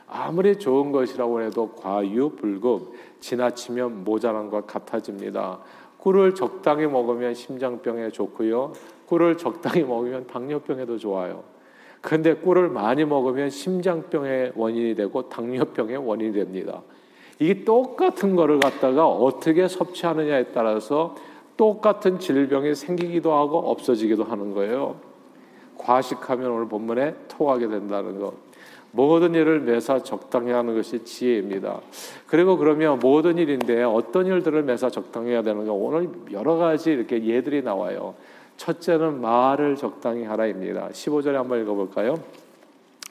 아무리 0.06 0.56
좋은 0.56 0.92
것이라고 0.92 1.42
해도 1.42 1.72
과유 1.72 2.30
불급, 2.36 2.92
지나치면 3.18 4.04
모자란 4.04 4.50
것 4.50 4.68
같아집니다. 4.68 5.58
꿀을 5.98 6.36
적당히 6.36 6.86
먹으면 6.86 7.34
심장병에 7.34 8.10
좋고요. 8.10 8.72
꿀을 9.06 9.36
적당히 9.36 9.82
먹으면 9.82 10.28
당뇨병에도 10.28 10.96
좋아요. 10.96 11.42
근데 12.00 12.34
꿀을 12.34 12.68
많이 12.68 13.04
먹으면 13.04 13.50
심장병의 13.50 14.52
원인이 14.54 14.94
되고 14.94 15.28
당뇨병의 15.28 15.96
원인이 15.96 16.32
됩니다. 16.34 16.82
이게 17.40 17.64
똑같은 17.64 18.36
거를 18.36 18.60
갖다가 18.60 19.08
어떻게 19.08 19.66
섭취하느냐에 19.66 20.52
따라서 20.54 21.16
똑같은 21.60 22.18
질병이 22.18 22.74
생기기도 22.74 23.34
하고 23.34 23.58
없어지기도 23.58 24.24
하는 24.24 24.54
거예요. 24.54 24.96
과식하면 25.76 26.50
오늘 26.50 26.68
본문에 26.68 27.14
토하게 27.28 27.68
된다는 27.68 28.18
것. 28.18 28.32
모든 28.92 29.34
일을 29.34 29.60
매사 29.60 30.02
적당히 30.02 30.52
하는 30.52 30.74
것이 30.74 31.04
지혜입니다. 31.04 31.82
그리고 32.26 32.56
그러면 32.56 32.98
모든 32.98 33.36
일인데 33.36 33.82
어떤 33.82 34.24
일들을 34.24 34.62
매사 34.62 34.88
적당히 34.88 35.32
해야 35.32 35.42
되는가? 35.42 35.70
오늘 35.70 36.08
여러 36.32 36.56
가지 36.56 36.92
이렇게 36.92 37.22
예들이 37.22 37.62
나와요. 37.62 38.14
첫째는 38.56 39.20
말을 39.20 39.76
적당히 39.76 40.24
하라입니다. 40.24 40.88
15절에 40.88 41.34
한번 41.34 41.60
읽어볼까요? 41.60 42.14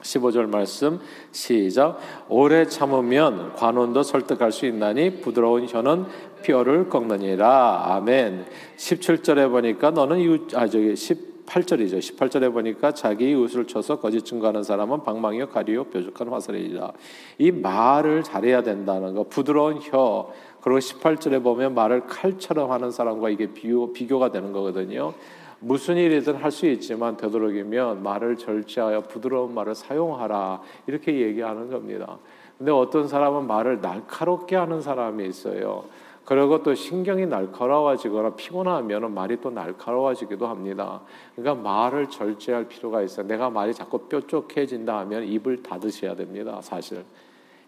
15절 0.02 0.48
말씀 0.48 0.98
시작 1.30 1.98
오래 2.28 2.66
참으면 2.66 3.54
관원도 3.54 4.02
설득할 4.02 4.52
수 4.52 4.66
있나니 4.66 5.20
부드러운 5.20 5.66
혀는 5.68 6.06
뼈를 6.42 6.88
꺾느니라 6.88 7.94
아멘 7.96 8.46
17절에 8.76 9.50
보니까 9.50 9.90
너는 9.90 10.18
이웃 10.18 10.54
아 10.54 10.66
저기 10.66 10.94
18절이죠. 10.94 11.98
18절에 11.98 12.52
보니까 12.52 12.92
자기 12.92 13.30
이웃을 13.30 13.66
쳐서 13.66 13.98
거짓 13.98 14.24
증거하는 14.24 14.62
사람은 14.62 15.02
방망이요 15.02 15.48
가리요 15.48 15.84
뾰족한 15.84 16.28
화살이라. 16.28 16.92
이 17.38 17.50
말을 17.50 18.22
잘해야 18.22 18.62
된다는 18.62 19.14
거. 19.14 19.24
부드러운 19.24 19.78
혀. 19.82 20.32
그리고 20.60 20.78
18절에 20.78 21.42
보면 21.42 21.74
말을 21.74 22.06
칼처럼 22.06 22.70
하는 22.70 22.90
사람과 22.90 23.30
이게 23.30 23.46
비교, 23.46 23.92
비교가 23.92 24.30
되는 24.30 24.52
거거든요. 24.52 25.14
무슨 25.58 25.96
일이든 25.96 26.36
할 26.36 26.50
수 26.50 26.66
있지만 26.66 27.16
되도록이면 27.16 28.02
말을 28.02 28.36
절제하여 28.36 29.02
부드러운 29.02 29.52
말을 29.54 29.74
사용하라. 29.74 30.60
이렇게 30.86 31.20
얘기하는 31.20 31.70
겁니다. 31.70 32.18
근데 32.58 32.72
어떤 32.72 33.08
사람은 33.08 33.46
말을 33.46 33.80
날카롭게 33.80 34.54
하는 34.54 34.80
사람이 34.82 35.26
있어요. 35.26 35.84
그리고 36.24 36.62
또 36.62 36.74
신경이 36.74 37.26
날카로워지거나 37.26 38.36
피곤하면 38.36 39.12
말이 39.14 39.40
또 39.40 39.50
날카로워지기도 39.50 40.46
합니다. 40.46 41.00
그러니까 41.34 41.62
말을 41.62 42.08
절제할 42.08 42.68
필요가 42.68 43.02
있어요. 43.02 43.26
내가 43.26 43.50
말이 43.50 43.74
자꾸 43.74 43.98
뾰족해진다 44.08 44.98
하면 45.00 45.24
입을 45.24 45.62
닫으셔야 45.62 46.14
됩니다. 46.14 46.60
사실. 46.62 47.04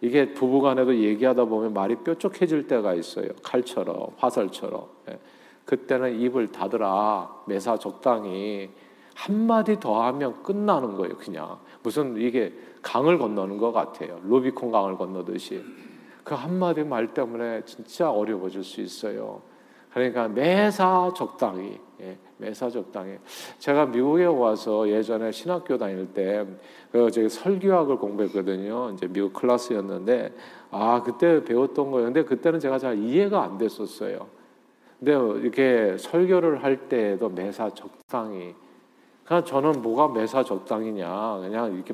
이게 0.00 0.32
부부간에도 0.34 0.96
얘기하다 0.96 1.44
보면 1.44 1.72
말이 1.72 1.96
뾰족해질 1.96 2.66
때가 2.66 2.94
있어요. 2.94 3.28
칼처럼, 3.42 4.08
화살처럼. 4.16 4.86
예. 5.10 5.18
그때는 5.64 6.20
입을 6.20 6.50
닫으라. 6.50 7.30
매사 7.46 7.76
적당히. 7.78 8.70
한마디 9.14 9.78
더 9.78 10.02
하면 10.04 10.42
끝나는 10.42 10.96
거예요, 10.96 11.16
그냥. 11.18 11.58
무슨 11.82 12.16
이게 12.16 12.52
강을 12.82 13.18
건너는 13.18 13.58
것 13.58 13.72
같아요. 13.72 14.20
루비콘 14.24 14.70
강을 14.70 14.96
건너듯이. 14.96 15.62
그 16.24 16.34
한마디 16.34 16.82
말 16.84 17.12
때문에 17.14 17.62
진짜 17.64 18.10
어려워질 18.10 18.62
수 18.64 18.80
있어요. 18.80 19.42
그러니까 19.92 20.26
매사 20.28 21.12
적당히, 21.14 21.78
예, 22.00 22.16
매사 22.38 22.70
적당히. 22.70 23.18
제가 23.58 23.86
미국에 23.86 24.24
와서 24.24 24.88
예전에 24.88 25.30
신학교 25.32 25.76
다닐 25.76 26.06
때, 26.14 26.46
그 26.90 27.10
제가 27.10 27.28
설교학을 27.28 27.96
공부했거든요. 27.98 28.92
이제 28.92 29.06
미국 29.06 29.34
클래스였는데, 29.34 30.32
아, 30.70 31.02
그때 31.02 31.44
배웠던. 31.44 31.90
근데 31.90 32.24
그때는 32.24 32.58
제가 32.58 32.78
잘 32.78 32.98
이해가 32.98 33.42
안 33.42 33.58
됐었어요. 33.58 34.26
근데 34.98 35.12
이렇게 35.42 35.96
설교를 35.98 36.62
할 36.62 36.88
때에도 36.88 37.28
매사 37.28 37.68
적당히. 37.70 38.54
그냥 39.24 39.44
저는 39.44 39.82
뭐가 39.82 40.08
매사 40.08 40.42
적당이냐. 40.42 41.38
그냥 41.40 41.74
이렇게 41.74 41.92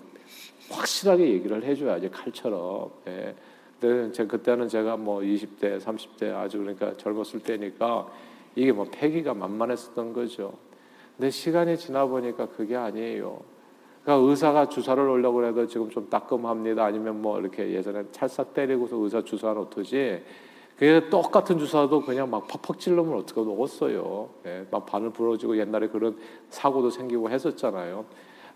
확실하게 0.71 1.29
얘기를 1.31 1.65
해줘야지, 1.65 2.11
칼처럼. 2.11 2.91
예. 3.09 3.35
그때 3.79 4.11
제 4.13 4.27
그때는 4.27 4.69
제가 4.69 4.97
뭐 4.97 5.21
20대, 5.21 5.81
30대 5.81 6.35
아주 6.35 6.59
그러니까 6.59 6.97
젊었을 6.97 7.41
때니까 7.41 8.09
이게 8.57 8.73
뭐 8.73 8.87
패기가 8.91 9.35
만만했었던 9.35 10.13
거죠. 10.13 10.53
근데 11.17 11.31
시간이 11.31 11.77
지나 11.79 12.07
보니까 12.07 12.49
그게 12.49 12.77
아니에요. 12.77 13.41
그러니까 14.03 14.29
의사가 14.29 14.69
주사를 14.69 15.05
놓으려고 15.05 15.45
해도 15.45 15.67
지금 15.67 15.91
좀 15.91 16.09
따끔합니다. 16.11 16.85
아니면 16.85 17.23
뭐 17.23 17.39
이렇게 17.39 17.71
예전에 17.71 18.05
찰싹 18.11 18.53
때리고서 18.53 18.97
의사 18.97 19.23
주사 19.23 19.53
놓듯이 19.53 20.23
그 20.77 21.09
똑같은 21.11 21.59
주사도 21.59 22.03
그냥 22.03 22.31
막 22.31 22.47
퍽퍽 22.49 22.79
찔르면 22.79 23.15
어떻게 23.15 23.41
놓았어요. 23.41 24.29
예, 24.47 24.67
막 24.71 24.87
바늘 24.87 25.11
부러지고 25.11 25.57
옛날에 25.59 25.89
그런 25.89 26.17
사고도 26.51 26.91
생기고 26.91 27.31
했었잖아요. 27.31 28.05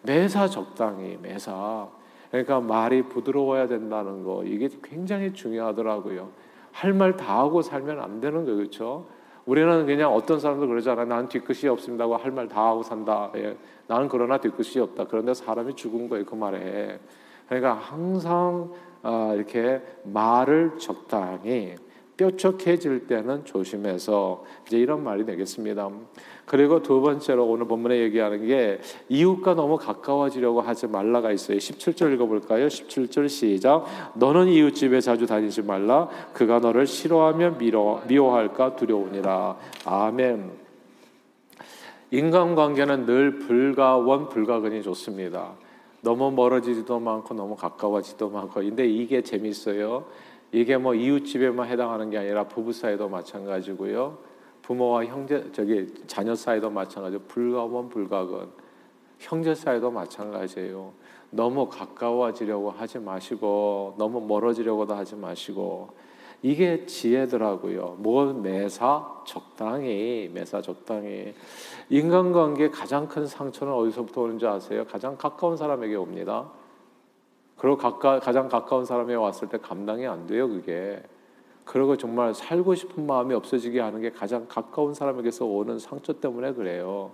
매사 0.02 0.48
적당히 0.48 1.18
매사 1.20 1.88
그러니까 2.32 2.60
말이 2.60 3.02
부드러워야 3.02 3.68
된다는 3.68 4.24
거 4.24 4.42
이게 4.44 4.68
굉장히 4.82 5.32
중요하더라고요. 5.32 6.30
할 6.72 6.94
말 6.94 7.16
다 7.16 7.38
하고 7.38 7.60
살면 7.62 8.00
안 8.00 8.20
되는 8.20 8.44
거예요, 8.44 8.56
그렇죠? 8.56 9.06
우리는 9.44 9.84
그냥 9.86 10.12
어떤 10.14 10.40
사람도 10.40 10.66
그러잖아요. 10.66 11.04
나는 11.06 11.28
뒤끝이 11.28 11.68
없습니다고 11.68 12.16
할 12.16 12.32
말 12.32 12.48
다 12.48 12.68
하고 12.68 12.82
산다. 12.82 13.30
예. 13.36 13.56
나는 13.86 14.08
그러나 14.08 14.38
뒤끝이 14.38 14.80
없다. 14.82 15.04
그런데 15.08 15.34
사람이 15.34 15.74
죽은 15.74 16.08
거예요, 16.08 16.24
그 16.24 16.34
말에. 16.34 16.98
그러니까 17.46 17.74
항상 17.74 18.72
아, 19.02 19.32
이렇게 19.36 19.82
말을 20.04 20.78
적당히 20.78 21.74
뾰족해질 22.16 23.06
때는 23.06 23.44
조심해서 23.44 24.44
이제 24.66 24.78
이런 24.78 25.02
말이 25.02 25.24
되겠습니다. 25.24 25.90
그리고 26.44 26.82
두 26.82 27.00
번째로 27.00 27.46
오늘 27.46 27.66
본문에 27.66 27.98
얘기하는 28.00 28.46
게 28.46 28.80
이웃과 29.08 29.54
너무 29.54 29.78
가까워지려고 29.78 30.60
하지 30.60 30.86
말라가 30.86 31.32
있어요. 31.32 31.56
17절 31.56 32.14
읽어볼까요? 32.14 32.66
17절 32.66 33.28
시작. 33.28 33.86
너는 34.14 34.48
이웃집에 34.48 35.00
자주 35.00 35.26
다니지 35.26 35.62
말라. 35.62 36.08
그가 36.34 36.58
너를 36.58 36.86
싫어하면 36.86 37.58
미워, 37.58 38.02
미워할까 38.06 38.76
두려우니라. 38.76 39.56
아멘. 39.86 40.50
인간관계는 42.10 43.06
늘 43.06 43.38
불가원 43.38 44.28
불가근이 44.28 44.82
좋습니다. 44.82 45.54
너무 46.02 46.30
멀어지지도 46.30 47.00
많고 47.00 47.32
너무 47.32 47.56
가까워지도 47.56 48.28
많고. 48.28 48.60
근데 48.60 48.86
이게 48.86 49.22
재밌어요. 49.22 50.04
이게 50.52 50.76
뭐 50.76 50.94
이웃집에만 50.94 51.68
해당하는 51.68 52.10
게 52.10 52.18
아니라 52.18 52.46
부부 52.46 52.72
사이도 52.72 53.08
마찬가지고요. 53.08 54.18
부모와 54.60 55.06
형제 55.06 55.50
저기 55.52 55.92
자녀 56.06 56.34
사이도 56.34 56.70
마찬가지고 56.70 57.24
불가원 57.26 57.88
불가근 57.88 58.48
형제 59.18 59.54
사이도 59.54 59.90
마찬가지예요. 59.90 60.92
너무 61.30 61.68
가까워지려고 61.68 62.70
하지 62.70 62.98
마시고 62.98 63.94
너무 63.96 64.20
멀어지려고도 64.20 64.94
하지 64.94 65.16
마시고 65.16 65.90
이게 66.42 66.84
지혜더라고요. 66.86 67.96
뭐 67.98 68.32
매사 68.32 69.22
적당히 69.24 70.30
매사 70.34 70.60
적당히 70.60 71.34
인간관계 71.88 72.70
가장 72.70 73.08
큰 73.08 73.26
상처는 73.26 73.72
어디서부터 73.72 74.22
오는지 74.22 74.46
아세요? 74.46 74.84
가장 74.84 75.16
가까운 75.16 75.56
사람에게 75.56 75.94
옵니다. 75.94 76.50
그리고 77.62 77.76
가까, 77.76 78.18
가장 78.18 78.48
가까운 78.48 78.84
사람에 78.84 79.14
왔을 79.14 79.48
때 79.48 79.56
감당이 79.56 80.04
안 80.04 80.26
돼요, 80.26 80.48
그게. 80.48 81.00
그리고 81.64 81.96
정말 81.96 82.34
살고 82.34 82.74
싶은 82.74 83.06
마음이 83.06 83.34
없어지게 83.34 83.78
하는 83.78 84.00
게 84.00 84.10
가장 84.10 84.46
가까운 84.48 84.94
사람에게서 84.94 85.44
오는 85.44 85.78
상처 85.78 86.12
때문에 86.12 86.54
그래요. 86.54 87.12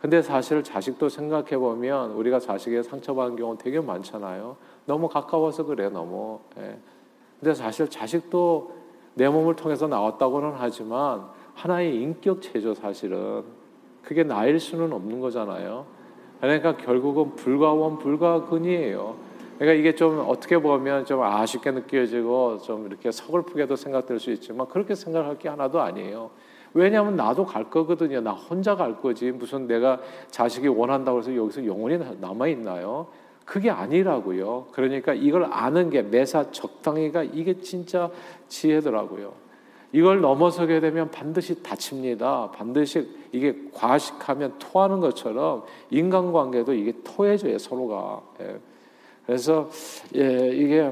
근데 0.00 0.20
사실 0.20 0.64
자식도 0.64 1.08
생각해 1.08 1.56
보면 1.58 2.10
우리가 2.10 2.40
자식에 2.40 2.82
상처받은 2.82 3.36
경우 3.36 3.56
되게 3.56 3.78
많잖아요. 3.80 4.56
너무 4.84 5.08
가까워서 5.08 5.64
그래요, 5.64 5.90
너무. 5.90 6.40
예. 6.58 6.76
근데 7.38 7.54
사실 7.54 7.88
자식도 7.88 8.72
내 9.14 9.28
몸을 9.28 9.54
통해서 9.54 9.86
나왔다고는 9.86 10.54
하지만 10.56 11.28
하나의 11.54 11.94
인격체죠, 12.02 12.74
사실은. 12.74 13.44
그게 14.02 14.24
나일 14.24 14.58
수는 14.58 14.92
없는 14.92 15.20
거잖아요. 15.20 15.86
그러니까 16.40 16.76
결국은 16.76 17.36
불가원 17.36 17.98
불가근이에요. 17.98 19.27
그러니까 19.58 19.78
이게 19.78 19.94
좀 19.94 20.24
어떻게 20.26 20.58
보면 20.58 21.04
좀 21.04 21.22
아쉽게 21.22 21.72
느껴지고 21.72 22.58
좀 22.58 22.86
이렇게 22.86 23.10
서글프게도 23.10 23.74
생각될 23.74 24.20
수 24.20 24.30
있지만 24.30 24.68
그렇게 24.68 24.94
생각할 24.94 25.38
게 25.38 25.48
하나도 25.48 25.80
아니에요. 25.80 26.30
왜냐하면 26.74 27.16
나도 27.16 27.44
갈 27.44 27.68
거거든요. 27.68 28.20
나 28.20 28.32
혼자 28.32 28.76
갈 28.76 29.00
거지. 29.00 29.32
무슨 29.32 29.66
내가 29.66 30.00
자식이 30.30 30.68
원한다고 30.68 31.18
해서 31.18 31.34
여기서 31.34 31.66
영원히 31.66 31.98
남아 32.20 32.46
있나요? 32.48 33.08
그게 33.44 33.70
아니라고요. 33.70 34.66
그러니까 34.72 35.14
이걸 35.14 35.48
아는 35.50 35.90
게 35.90 36.02
매사 36.02 36.50
적당히가 36.52 37.24
이게 37.24 37.60
진짜 37.60 38.10
지혜더라고요. 38.46 39.32
이걸 39.92 40.20
넘어서게 40.20 40.80
되면 40.80 41.10
반드시 41.10 41.62
다칩니다. 41.62 42.50
반드시 42.52 43.08
이게 43.32 43.56
과식하면 43.72 44.56
토하는 44.58 45.00
것처럼 45.00 45.64
인간관계도 45.90 46.74
이게 46.74 46.92
토해져요 47.02 47.58
서로가. 47.58 48.20
예. 48.42 48.58
그래서 49.28 49.68
예, 50.16 50.48
이게 50.54 50.90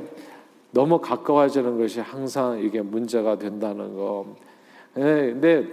너무 0.71 1.01
가까워지는 1.01 1.79
것이 1.79 2.01
항상 2.01 2.61
이게 2.61 2.83
문제가 2.83 3.39
된다는 3.39 3.95
거. 3.97 4.27
예, 4.99 5.01
근데 5.33 5.65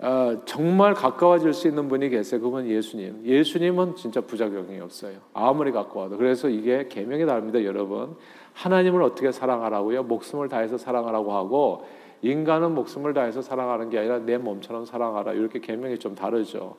어, 0.00 0.42
정말 0.44 0.92
가까워질 0.92 1.54
수 1.54 1.66
있는 1.66 1.88
분이 1.88 2.10
계세요. 2.10 2.42
그분 2.42 2.68
예수님. 2.68 3.22
예수님은 3.24 3.96
진짜 3.96 4.20
부작용이 4.20 4.78
없어요. 4.80 5.14
아무리 5.32 5.72
가까워도. 5.72 6.18
그래서 6.18 6.50
이게 6.50 6.88
계명이 6.90 7.24
다릅니다, 7.24 7.64
여러분. 7.64 8.16
하나님을 8.52 9.02
어떻게 9.02 9.32
사랑하라고요? 9.32 10.02
목숨을 10.02 10.50
다해서 10.50 10.76
사랑하라고 10.76 11.32
하고 11.32 11.86
인간은 12.20 12.74
목숨을 12.74 13.14
다해서 13.14 13.40
사랑하는 13.40 13.88
게 13.88 13.98
아니라 13.98 14.18
내 14.18 14.36
몸처럼 14.36 14.84
사랑하라. 14.84 15.32
이렇게 15.32 15.58
계명이 15.58 15.98
좀 16.00 16.14
다르죠. 16.14 16.76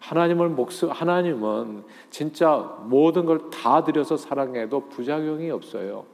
하나님을 0.00 0.48
목숨 0.48 0.90
하나님은 0.90 1.82
진짜 2.10 2.76
모든 2.84 3.24
걸 3.24 3.50
다 3.50 3.84
들여서 3.84 4.16
사랑해도 4.16 4.88
부작용이 4.88 5.50
없어요. 5.50 6.04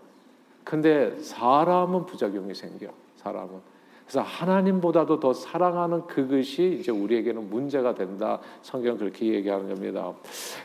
근데 0.65 1.19
사람은 1.19 2.07
부작용이 2.07 2.55
생겨. 2.55 2.89
사람은. 3.17 3.75
그래서 4.07 4.21
하나님보다도 4.21 5.21
더 5.21 5.33
사랑하는 5.33 6.07
그것이 6.07 6.79
이제 6.81 6.93
우리에게는 6.93 7.49
문제가 7.49 7.95
된다. 7.95 8.39
성경 8.63 8.99
그렇게 8.99 9.27
얘기하는 9.27 9.69
겁니다. 9.69 10.13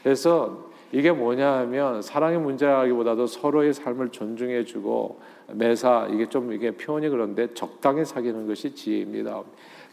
그래서 0.04 0.70
이게 0.92 1.12
뭐냐하면 1.12 2.02
사랑의 2.02 2.40
문제라기보다도 2.40 3.28
서로의 3.28 3.74
삶을 3.74 4.10
존중해주고 4.10 5.20
매사 5.54 6.08
이게 6.12 6.28
좀 6.28 6.52
이게 6.52 6.72
표현이 6.72 7.10
그런데 7.10 7.54
적당히 7.54 8.04
사귀는 8.04 8.48
것이 8.48 8.74
지혜입니다. 8.74 9.44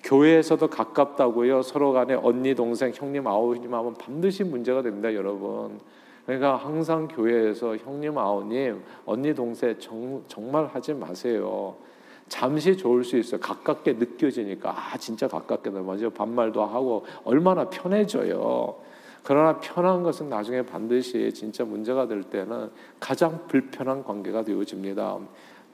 교회에서도 0.02 0.68
가깝다고요. 0.68 1.62
서로 1.62 1.92
간에 1.92 2.14
언니, 2.14 2.54
동생, 2.54 2.92
형님, 2.94 3.26
아우님 3.26 3.72
하면 3.74 3.94
반드시 3.94 4.44
문제가 4.44 4.82
됩니다, 4.82 5.12
여러분. 5.14 5.80
그러니까 6.24 6.56
항상 6.56 7.08
교회에서 7.08 7.76
형님, 7.76 8.16
아우님, 8.18 8.82
언니, 9.04 9.34
동생 9.34 9.78
정, 9.78 10.22
정말 10.28 10.66
하지 10.66 10.94
마세요. 10.94 11.74
잠시 12.28 12.76
좋을 12.76 13.04
수 13.04 13.16
있어요. 13.16 13.40
가깝게 13.40 13.94
느껴지니까 13.94 14.74
아 14.76 14.96
진짜 14.98 15.28
가깝게 15.28 15.70
맞아요. 15.70 16.10
반말도 16.10 16.64
하고 16.64 17.04
얼마나 17.24 17.68
편해져요. 17.68 18.74
그러나 19.22 19.58
편한 19.58 20.02
것은 20.02 20.28
나중에 20.28 20.62
반드시 20.62 21.32
진짜 21.32 21.64
문제가 21.64 22.06
될 22.06 22.22
때는 22.22 22.70
가장 23.00 23.46
불편한 23.48 24.04
관계가 24.04 24.42
되어집니다. 24.42 25.18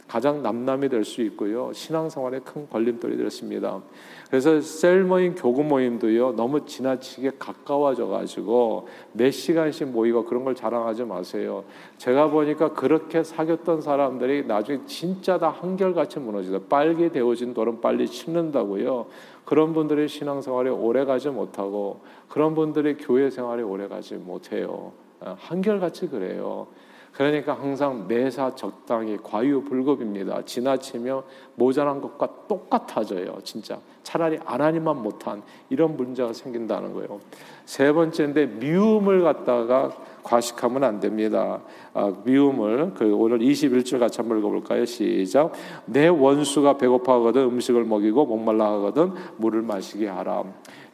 가장 0.09 0.43
남남이 0.43 0.89
될 0.89 1.05
수 1.05 1.23
있고요. 1.23 1.73
신앙생활에 1.73 2.41
큰 2.41 2.69
걸림돌이 2.69 3.17
됐습니다. 3.17 3.81
그래서 4.29 4.61
셀 4.61 5.05
모임, 5.05 5.35
교구 5.35 5.63
모임도요. 5.63 6.33
너무 6.33 6.65
지나치게 6.65 7.33
가까워져 7.39 8.07
가지고 8.07 8.89
몇 9.13 9.31
시간씩 9.31 9.89
모이고 9.89 10.25
그런 10.25 10.45
걸 10.45 10.55
자랑하지 10.55 11.05
마세요. 11.05 11.65
제가 11.99 12.29
보니까 12.31 12.73
그렇게 12.73 13.23
사귀었던 13.23 13.81
사람들이 13.83 14.47
나중에 14.47 14.81
진짜 14.87 15.39
다 15.39 15.51
한결같이 15.51 16.19
무너지다. 16.19 16.61
빨개 16.69 17.11
되어진 17.11 17.53
돌은 17.55 17.81
빨리 17.81 18.07
식는다고요. 18.07 19.07
그런 19.45 19.75
분들의 19.75 20.09
신앙생활이 20.09 20.71
오래 20.71 21.05
가지 21.05 21.29
못하고 21.29 22.01
그런 22.29 22.55
분들의 22.55 22.99
교회 22.99 23.29
생활이 23.29 23.63
오래 23.63 23.89
가지 23.89 24.15
못해요. 24.15 24.93
아, 25.21 25.37
한결같이 25.39 26.09
그래요. 26.09 26.69
그러니까 27.13 27.55
항상 27.55 28.07
매사 28.09 28.55
적당히 28.55 29.19
과유불급입니다. 29.23 30.45
지나치며 30.45 31.23
모자란 31.57 32.01
것과 32.01 32.29
똑같아져요. 32.49 33.39
진짜 33.45 33.79
차라리 34.03 34.39
하나님만 34.45 35.03
못한 35.03 35.43
이런 35.69 35.97
문제가 35.97 36.33
생긴다는 36.33 36.93
거예요. 36.95 37.21
세 37.65 37.93
번째인데 37.93 38.47
미움을 38.47 39.23
갖다가 39.23 39.91
과식하면 40.23 40.85
안 40.85 41.01
됩니다. 41.01 41.61
아, 41.95 42.13
미움을 42.25 42.95
그 42.95 43.15
오늘 43.15 43.39
21절 43.39 43.99
같이 43.99 44.21
한번 44.21 44.39
읽어볼까요? 44.39 44.85
시작. 44.85 45.53
내 45.87 46.09
원수가 46.09 46.79
배고파하거든 46.79 47.43
음식을 47.43 47.85
먹이고 47.85 48.25
목말라 48.27 48.73
하거든 48.75 49.13
물을 49.37 49.63
마시게 49.63 50.09
하라. 50.09 50.45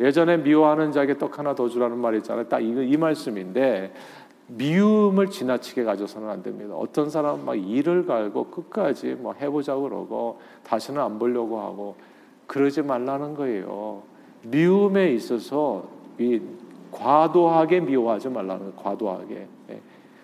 예전에 0.00 0.38
미워하는 0.38 0.92
자에게 0.92 1.18
떡 1.18 1.38
하나 1.38 1.54
더 1.54 1.68
주라는 1.68 1.98
말이 1.98 2.18
있잖아요. 2.18 2.48
딱 2.48 2.61
이 2.61 2.96
말씀인데 2.96 3.92
미움을 4.49 5.31
지나치게 5.31 5.85
가져서는 5.85 6.29
안 6.29 6.43
됩니다. 6.43 6.75
어떤 6.75 7.11
사람은 7.11 7.45
막 7.45 7.55
이를 7.55 8.07
갈고 8.07 8.45
끝까지 8.45 9.15
뭐 9.15 9.35
해보자고 9.35 9.83
그러고 9.83 10.41
다시는 10.65 11.01
안 11.01 11.19
보려고 11.19 11.61
하고 11.61 11.97
그러지 12.47 12.83
말라는 12.83 13.35
거예요. 13.35 14.03
미움에 14.43 15.13
있어서 15.13 15.85
이 16.19 16.41
과도하게 16.91 17.81
미워하지 17.81 18.31
말라는 18.31 18.75
거, 18.75 18.83
과도하게. 18.83 19.47
예. 19.71 19.81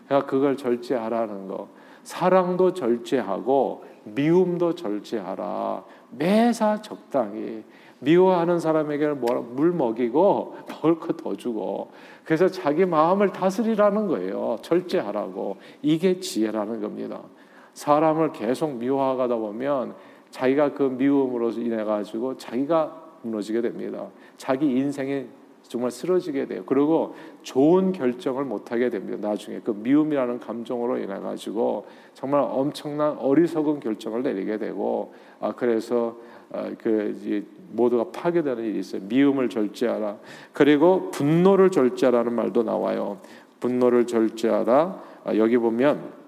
그러니까 0.06 0.30
그걸 0.30 0.56
절제하라는 0.56 1.48
거. 1.48 1.68
사랑도 2.02 2.72
절제하고 2.72 3.84
미움도 4.04 4.74
절제하라. 4.74 5.84
매사 6.10 6.80
적당히. 6.80 7.62
미워하는 8.00 8.58
사람에게 8.60 9.08
물 9.08 9.72
먹이고 9.72 10.56
먹을 10.68 10.98
거 10.98 11.16
더 11.16 11.34
주고 11.34 11.90
그래서 12.24 12.48
자기 12.48 12.84
마음을 12.84 13.30
다스리라는 13.30 14.08
거예요. 14.08 14.56
절제하라고. 14.62 15.56
이게 15.82 16.20
지혜라는 16.20 16.80
겁니다. 16.80 17.20
사람을 17.74 18.32
계속 18.32 18.76
미워하다 18.76 19.36
보면 19.36 19.94
자기가 20.30 20.72
그 20.72 20.82
미움으로 20.84 21.50
인해 21.50 21.84
가지고 21.84 22.36
자기가 22.36 23.02
무너지게 23.22 23.60
됩니다. 23.60 24.06
자기 24.36 24.66
인생이 24.66 25.26
정말 25.68 25.90
쓰러지게 25.90 26.46
돼요. 26.46 26.62
그리고 26.66 27.14
좋은 27.42 27.92
결정을 27.92 28.44
못 28.44 28.70
하게 28.70 28.90
됩니다. 28.90 29.28
나중에 29.28 29.60
그 29.64 29.70
미움이라는 29.70 30.40
감정으로 30.40 30.98
인해 30.98 31.18
가지고 31.18 31.86
정말 32.12 32.40
엄청난 32.42 33.16
어리석은 33.18 33.80
결정을 33.80 34.22
내리게 34.22 34.58
되고 34.58 35.14
아 35.40 35.52
그래서 35.52 36.16
아, 36.52 36.70
그 36.78 37.44
모두가 37.72 38.04
파괴되는 38.12 38.62
일이 38.62 38.78
있어요. 38.78 39.02
미움을 39.08 39.48
절제하라. 39.48 40.16
그리고 40.52 41.10
분노를 41.10 41.70
절제하라는 41.70 42.32
말도 42.32 42.62
나와요. 42.62 43.18
분노를 43.58 44.06
절제하라. 44.06 45.02
아, 45.24 45.36
여기 45.36 45.56
보면 45.56 46.23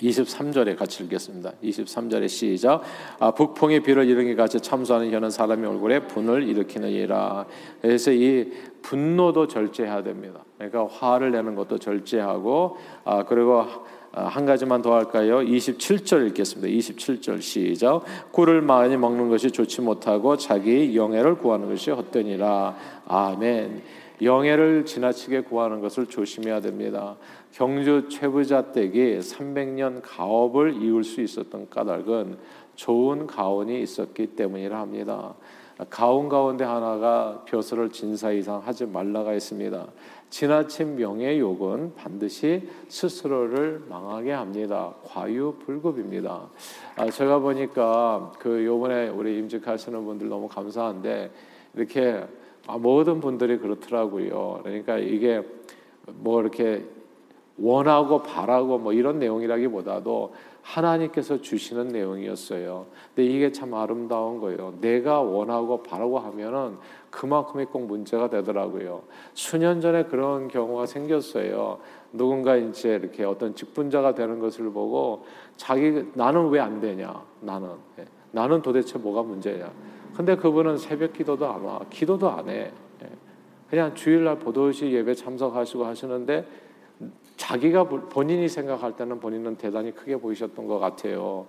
23절에 0.00 0.76
같이 0.76 1.02
읽겠습니다. 1.04 1.52
23절에 1.62 2.28
시작. 2.28 2.82
아, 3.18 3.30
북풍이 3.30 3.80
비를 3.80 4.06
일으키 4.06 4.34
같이 4.34 4.60
참수하는 4.60 5.12
혀는 5.12 5.30
사람의 5.30 5.68
얼굴에 5.68 6.00
분을 6.06 6.48
일으키느니라. 6.48 7.46
그래서 7.80 8.12
이 8.12 8.52
분노도 8.82 9.48
절제해야 9.48 10.02
됩니다. 10.02 10.44
그러니까 10.58 10.86
화를 10.86 11.32
내는 11.32 11.54
것도 11.54 11.78
절제하고, 11.78 12.76
아, 13.04 13.24
그리고 13.24 13.64
아, 14.12 14.24
한 14.28 14.46
가지만 14.46 14.80
더 14.80 14.94
할까요? 14.94 15.40
27절 15.40 16.26
읽겠습니다. 16.28 16.68
27절 16.68 17.42
시작. 17.42 18.02
꿀을 18.32 18.62
많이 18.62 18.96
먹는 18.96 19.28
것이 19.28 19.50
좋지 19.50 19.82
못하고 19.82 20.38
자기 20.38 20.96
영예를 20.96 21.36
구하는 21.36 21.68
것이 21.68 21.90
헛되니라. 21.90 22.76
아멘. 23.06 23.82
영예를 24.22 24.84
지나치게 24.86 25.42
구하는 25.42 25.80
것을 25.80 26.06
조심해야 26.06 26.60
됩니다. 26.60 27.16
경주 27.52 28.08
최부자 28.08 28.72
댁이 28.72 29.18
300년 29.18 30.00
가업을 30.02 30.82
이을 30.82 31.04
수 31.04 31.20
있었던 31.20 31.68
까닭은 31.68 32.38
좋은 32.74 33.26
가원이 33.26 33.80
있었기 33.82 34.28
때문이라 34.28 34.80
합니다. 34.80 35.34
가온 35.90 36.30
가운데 36.30 36.64
하나가 36.64 37.42
벼슬을 37.44 37.90
진사 37.90 38.32
이상 38.32 38.60
하지 38.64 38.86
말라가 38.86 39.34
있습니다. 39.34 39.86
지나친 40.30 40.96
명예욕은 40.96 41.94
반드시 41.94 42.66
스스로를 42.88 43.84
망하게 43.88 44.32
합니다. 44.32 44.94
과유불급입니다. 45.04 46.48
아, 46.96 47.10
제가 47.10 47.40
보니까 47.40 48.32
그 48.38 48.64
요번에 48.64 49.08
우리 49.08 49.38
임직하시는 49.38 50.04
분들 50.04 50.28
너무 50.28 50.48
감사한데 50.48 51.30
이렇게 51.74 52.12
아, 52.12 52.26
모든 52.78 53.20
분들이 53.20 53.58
그렇더라고요. 53.58 54.60
그러니까 54.62 54.98
이게 54.98 55.42
뭐 56.06 56.40
이렇게 56.40 56.84
원하고 57.58 58.22
바라고 58.22 58.78
뭐 58.78 58.92
이런 58.92 59.18
내용이라기보다도 59.18 60.34
하나님께서 60.62 61.40
주시는 61.40 61.88
내용이었어요. 61.88 62.86
근데 63.14 63.30
이게 63.30 63.52
참 63.52 63.72
아름다운 63.72 64.40
거예요. 64.40 64.74
내가 64.80 65.20
원하고 65.20 65.82
바라고 65.82 66.18
하면은 66.18 66.76
그만큼이 67.10 67.66
꼭 67.66 67.86
문제가 67.86 68.28
되더라고요. 68.28 69.02
수년 69.32 69.80
전에 69.80 70.04
그런 70.04 70.48
경우가 70.48 70.86
생겼어요. 70.86 71.78
누군가 72.12 72.56
이제 72.56 72.96
이렇게 72.96 73.24
어떤 73.24 73.54
직분자가 73.54 74.14
되는 74.14 74.40
것을 74.40 74.70
보고 74.70 75.24
자기 75.56 76.04
나는 76.14 76.48
왜 76.48 76.58
안 76.58 76.80
되냐? 76.80 77.22
나는 77.40 77.70
예. 78.00 78.04
나는 78.32 78.60
도대체 78.60 78.98
뭐가 78.98 79.22
문제냐? 79.22 79.70
근데 80.16 80.34
그분은 80.34 80.78
새벽 80.78 81.12
기도도 81.12 81.46
안 81.46 81.62
와, 81.62 81.80
기도도 81.90 82.30
안 82.30 82.48
해. 82.48 82.70
예. 83.02 83.08
그냥 83.68 83.94
주일날 83.94 84.38
보도시 84.38 84.90
예배 84.90 85.14
참석하시고 85.14 85.84
하시는데 85.84 86.46
자기가 87.36 87.84
본인이 87.84 88.48
생각할 88.48 88.96
때는 88.96 89.20
본인은 89.20 89.56
대단히 89.56 89.92
크게 89.92 90.16
보이셨던 90.16 90.66
것 90.66 90.78
같아요. 90.78 91.46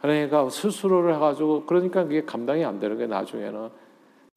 그러니까 0.00 0.48
스스로를 0.50 1.14
해가지고 1.14 1.64
그러니까 1.66 2.02
그게 2.04 2.24
감당이 2.24 2.64
안 2.64 2.80
되는 2.80 2.98
게 2.98 3.06
나중에는 3.06 3.68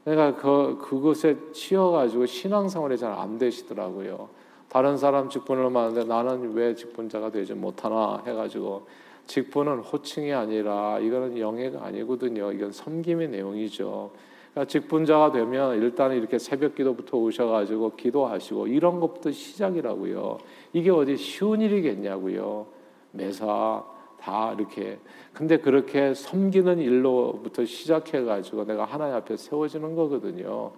그러니까 0.03 0.39
그 0.39 0.77
그것에 0.79 1.37
치여가지고 1.51 2.25
신앙생활이 2.27 2.97
잘 2.97 3.13
안 3.13 3.37
되시더라고요. 3.39 4.29
다른 4.69 4.95
사람 4.97 5.27
직분을 5.29 5.69
맡는데 5.69 6.07
나는 6.07 6.53
왜 6.53 6.75
직분자가 6.75 7.31
되지 7.31 7.53
못하나 7.53 8.21
해가지고 8.25 8.87
직분은 9.31 9.79
호칭이 9.79 10.33
아니라 10.33 10.99
이거는 10.99 11.37
영예가 11.37 11.85
아니거든요. 11.85 12.51
이건 12.51 12.73
섬김의 12.73 13.29
내용이죠. 13.29 14.11
그러니까 14.51 14.69
직분자가 14.69 15.31
되면 15.31 15.81
일단 15.81 16.11
이렇게 16.11 16.37
새벽 16.37 16.75
기도부터 16.75 17.17
오셔가지고 17.17 17.95
기도하시고 17.95 18.67
이런 18.67 18.99
것부터 18.99 19.31
시작이라고요. 19.31 20.37
이게 20.73 20.91
어디 20.91 21.15
쉬운 21.15 21.61
일이겠냐고요. 21.61 22.67
매사 23.13 23.85
다 24.19 24.53
이렇게. 24.57 24.99
근데 25.31 25.55
그렇게 25.55 26.13
섬기는 26.13 26.79
일로부터 26.79 27.63
시작해가지고 27.63 28.65
내가 28.65 28.83
하나님 28.83 29.15
앞에 29.15 29.37
세워지는 29.37 29.95
거거든요. 29.95 30.73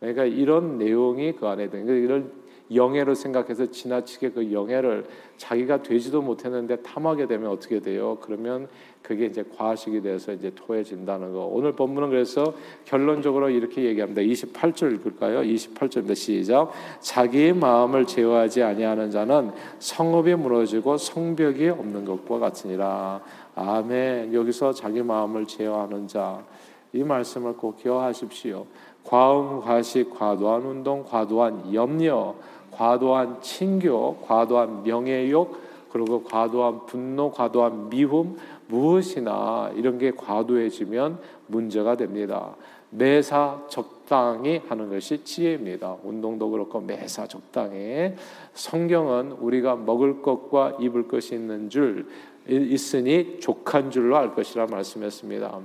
그러니까 0.00 0.24
이런 0.24 0.78
내용이 0.78 1.32
그 1.32 1.46
안에 1.46 1.68
든 1.68 1.86
이런 1.86 2.32
영예로 2.74 3.14
생각해서 3.14 3.70
지나치게 3.70 4.30
그 4.30 4.52
영예를 4.52 5.06
자기가 5.36 5.82
되지도 5.82 6.22
못했는데 6.22 6.82
탐하게 6.82 7.26
되면 7.26 7.50
어떻게 7.50 7.80
돼요? 7.80 8.18
그러면 8.20 8.68
그게 9.02 9.26
이제 9.26 9.44
과식이 9.56 10.02
돼서 10.02 10.32
이제 10.32 10.52
토해진다는 10.54 11.32
거. 11.32 11.46
오늘 11.46 11.72
본문은 11.72 12.10
그래서 12.10 12.52
결론적으로 12.84 13.48
이렇게 13.48 13.84
얘기합니다. 13.84 14.20
28절 14.20 14.96
읽을까요? 14.96 15.40
28절입니다. 15.40 16.14
시작. 16.14 16.72
자기의 17.00 17.54
마음을 17.54 18.06
제어하지 18.06 18.62
아니하는 18.62 19.10
자는 19.10 19.52
성읍이 19.78 20.34
무너지고 20.34 20.98
성벽이 20.98 21.68
없는 21.68 22.04
것과 22.04 22.38
같으니라. 22.38 23.22
아멘. 23.54 24.34
여기서 24.34 24.72
자기 24.72 25.02
마음을 25.02 25.46
제어하는 25.46 26.06
자. 26.06 26.44
이 26.92 27.02
말씀을 27.02 27.54
꼭 27.54 27.76
기억하십시오. 27.76 28.66
과음, 29.04 29.60
과식, 29.60 30.10
과도한 30.10 30.62
운동, 30.62 31.02
과도한 31.02 31.72
염려, 31.72 32.34
과도한 32.78 33.42
친교, 33.42 34.18
과도한 34.18 34.84
명예욕, 34.84 35.68
그리고 35.90 36.22
과도한 36.22 36.86
분노, 36.86 37.32
과도한 37.32 37.90
미움, 37.90 38.36
무엇이나 38.68 39.72
이런 39.74 39.98
게 39.98 40.12
과도해지면 40.12 41.18
문제가 41.48 41.96
됩니다. 41.96 42.54
매사 42.90 43.60
적당히 43.68 44.62
하는 44.68 44.88
것이 44.90 45.24
지혜입니다. 45.24 45.96
운동도 46.04 46.50
그렇고 46.50 46.80
매사 46.80 47.26
적당히. 47.26 48.14
성경은 48.54 49.32
우리가 49.32 49.74
먹을 49.74 50.22
것과 50.22 50.76
입을 50.80 51.08
것이 51.08 51.34
있는 51.34 51.68
줄 51.68 52.06
있으니 52.46 53.40
족한 53.40 53.90
줄로 53.90 54.16
알 54.16 54.34
것이라 54.34 54.66
말씀했습니다. 54.66 55.58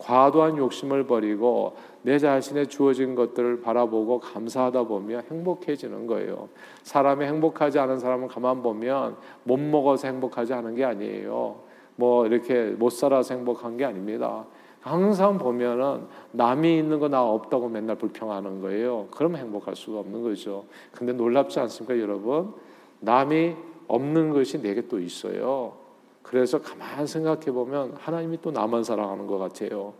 과도한 0.00 0.56
욕심을 0.56 1.06
버리고 1.06 1.76
내 2.02 2.18
자신의 2.18 2.68
주어진 2.68 3.14
것들을 3.14 3.60
바라보고 3.60 4.20
감사하다 4.20 4.84
보면 4.84 5.24
행복해지는 5.30 6.06
거예요. 6.06 6.48
사람이 6.82 7.24
행복하지 7.24 7.78
않은 7.78 7.98
사람은 7.98 8.28
가만 8.28 8.62
보면 8.62 9.16
못 9.44 9.58
먹어서 9.60 10.08
행복하지 10.08 10.54
않은 10.54 10.74
게 10.74 10.84
아니에요. 10.84 11.56
뭐 11.96 12.26
이렇게 12.26 12.70
못 12.70 12.90
살아서 12.90 13.34
행복한 13.34 13.76
게 13.76 13.84
아닙니다. 13.84 14.46
항상 14.80 15.36
보면은 15.36 16.06
남이 16.32 16.78
있는 16.78 16.98
거 16.98 17.08
나 17.08 17.22
없다고 17.22 17.68
맨날 17.68 17.96
불평하는 17.96 18.62
거예요. 18.62 19.08
그럼 19.10 19.36
행복할 19.36 19.76
수가 19.76 20.00
없는 20.00 20.22
거죠. 20.22 20.64
근데 20.92 21.12
놀랍지 21.12 21.60
않습니까, 21.60 22.00
여러분? 22.00 22.54
남이 23.00 23.54
없는 23.88 24.32
것이 24.32 24.62
내게 24.62 24.88
또 24.88 24.98
있어요. 24.98 25.74
그래서 26.22 26.60
가만 26.60 27.06
생각해 27.06 27.46
보면 27.46 27.94
하나님이 27.98 28.40
또 28.40 28.50
나만 28.50 28.84
사랑하는 28.84 29.26
것 29.26 29.38
같아요. 29.38 29.94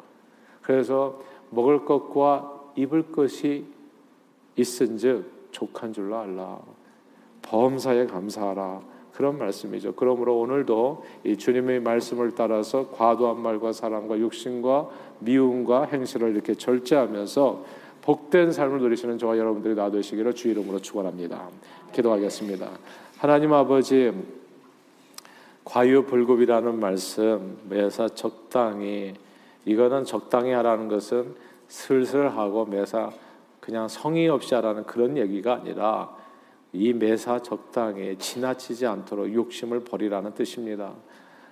그래서 0.63 1.21
먹을 1.51 1.85
것과 1.85 2.73
입을 2.77 3.11
것이 3.11 3.67
있은즉 4.57 5.51
족한 5.51 5.93
줄로 5.93 6.17
알라. 6.17 6.61
범사에 7.43 8.07
감사하라. 8.07 8.83
그런 9.13 9.39
말씀이죠. 9.39 9.95
그러므로 9.95 10.39
오늘도 10.39 11.05
이 11.25 11.37
주님의 11.37 11.81
말씀을 11.81 12.35
따라서 12.35 12.89
과도한 12.91 13.41
말과 13.41 13.73
사랑과 13.73 14.19
욕심과 14.19 14.89
미움과 15.19 15.85
행실을 15.85 16.31
이렇게 16.31 16.55
절제하면서 16.55 17.65
복된 18.03 18.53
삶을 18.53 18.81
누리시는 18.81 19.19
저와 19.19 19.37
여러분들이 19.37 19.75
나되시기를 19.75 20.35
주 20.35 20.49
이름으로 20.49 20.79
축원합니다. 20.79 21.49
기도하겠습니다. 21.93 22.71
하나님 23.19 23.53
아버지 23.53 24.13
과유불급이라는 25.71 26.81
말씀 26.81 27.57
매사 27.69 28.09
적당히 28.09 29.15
이거는 29.65 30.05
적당히 30.05 30.51
하라는 30.51 30.89
것은 30.89 31.37
슬슬 31.69 32.29
하고 32.37 32.65
매사 32.65 33.13
그냥 33.61 33.87
성의 33.87 34.29
없이 34.29 34.53
하라는 34.57 34.83
그런 34.83 35.17
얘기가 35.17 35.55
아니라 35.55 36.11
이 36.73 36.93
매사 36.93 37.39
적당히 37.39 38.17
지나치지 38.19 38.85
않도록 38.85 39.33
욕심을 39.33 39.85
버리라는 39.85 40.35
뜻입니다. 40.35 40.93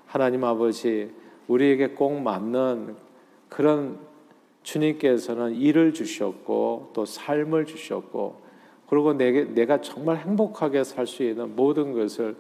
하나님 0.07 0.43
아버지 0.43 1.13
우리에게 1.47 1.91
꼭 1.91 2.21
맞는 2.21 2.97
그런 3.49 4.01
주님께서는 4.65 5.55
일을 5.55 5.95
주셨고 5.95 6.91
또 6.93 7.05
삶을 7.05 7.67
주셨고 7.67 8.41
그리고 8.89 9.13
내게 9.13 9.45
내가 9.45 9.81
정말 9.81 10.17
행복하게 10.17 10.83
살 10.83 11.07
수 11.07 11.23
있는 11.23 11.55
모든 11.55 11.93
것을 11.93 12.35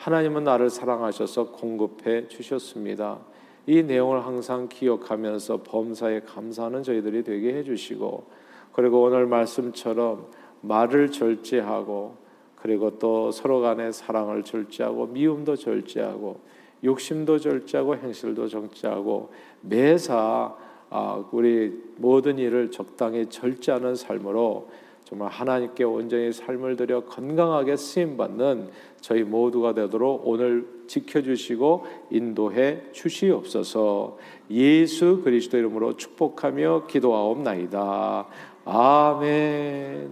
하나님은 0.00 0.44
나를 0.44 0.70
사랑하셔서 0.70 1.50
공급해 1.50 2.26
주셨습니다. 2.26 3.18
이 3.66 3.82
내용을 3.82 4.24
항상 4.24 4.66
기억하면서 4.66 5.62
범사에 5.62 6.20
감사하는 6.20 6.82
저희들이 6.82 7.22
되게 7.22 7.52
해주시고 7.56 8.24
그리고 8.72 9.02
오늘 9.02 9.26
말씀처럼 9.26 10.26
말을 10.62 11.12
절제하고 11.12 12.16
그리고 12.56 12.98
또 12.98 13.30
서로 13.30 13.60
간의 13.60 13.92
사랑을 13.92 14.42
절제하고 14.42 15.08
미움도 15.08 15.56
절제하고 15.56 16.40
욕심도 16.82 17.38
절제하고 17.38 17.96
행실도 17.96 18.48
절제하고 18.48 19.30
매사 19.60 20.56
아, 20.88 21.24
우리 21.30 21.78
모든 21.98 22.38
일을 22.38 22.70
적당히 22.70 23.26
절제하는 23.26 23.94
삶으로 23.94 24.70
정말 25.10 25.28
하나님께 25.28 25.82
온전히 25.82 26.32
삶을 26.32 26.76
들여 26.76 27.00
건강하게 27.06 27.76
쓰임 27.76 28.16
받는 28.16 28.70
저희 29.00 29.24
모두가 29.24 29.74
되도록 29.74 30.22
오늘 30.24 30.68
지켜 30.86 31.20
주시고 31.20 31.84
인도해 32.10 32.80
주시옵소서. 32.92 34.18
예수 34.52 35.20
그리스도 35.24 35.58
이름으로 35.58 35.96
축복하며 35.96 36.86
기도하옵나이다. 36.86 38.26
아멘. 38.64 40.10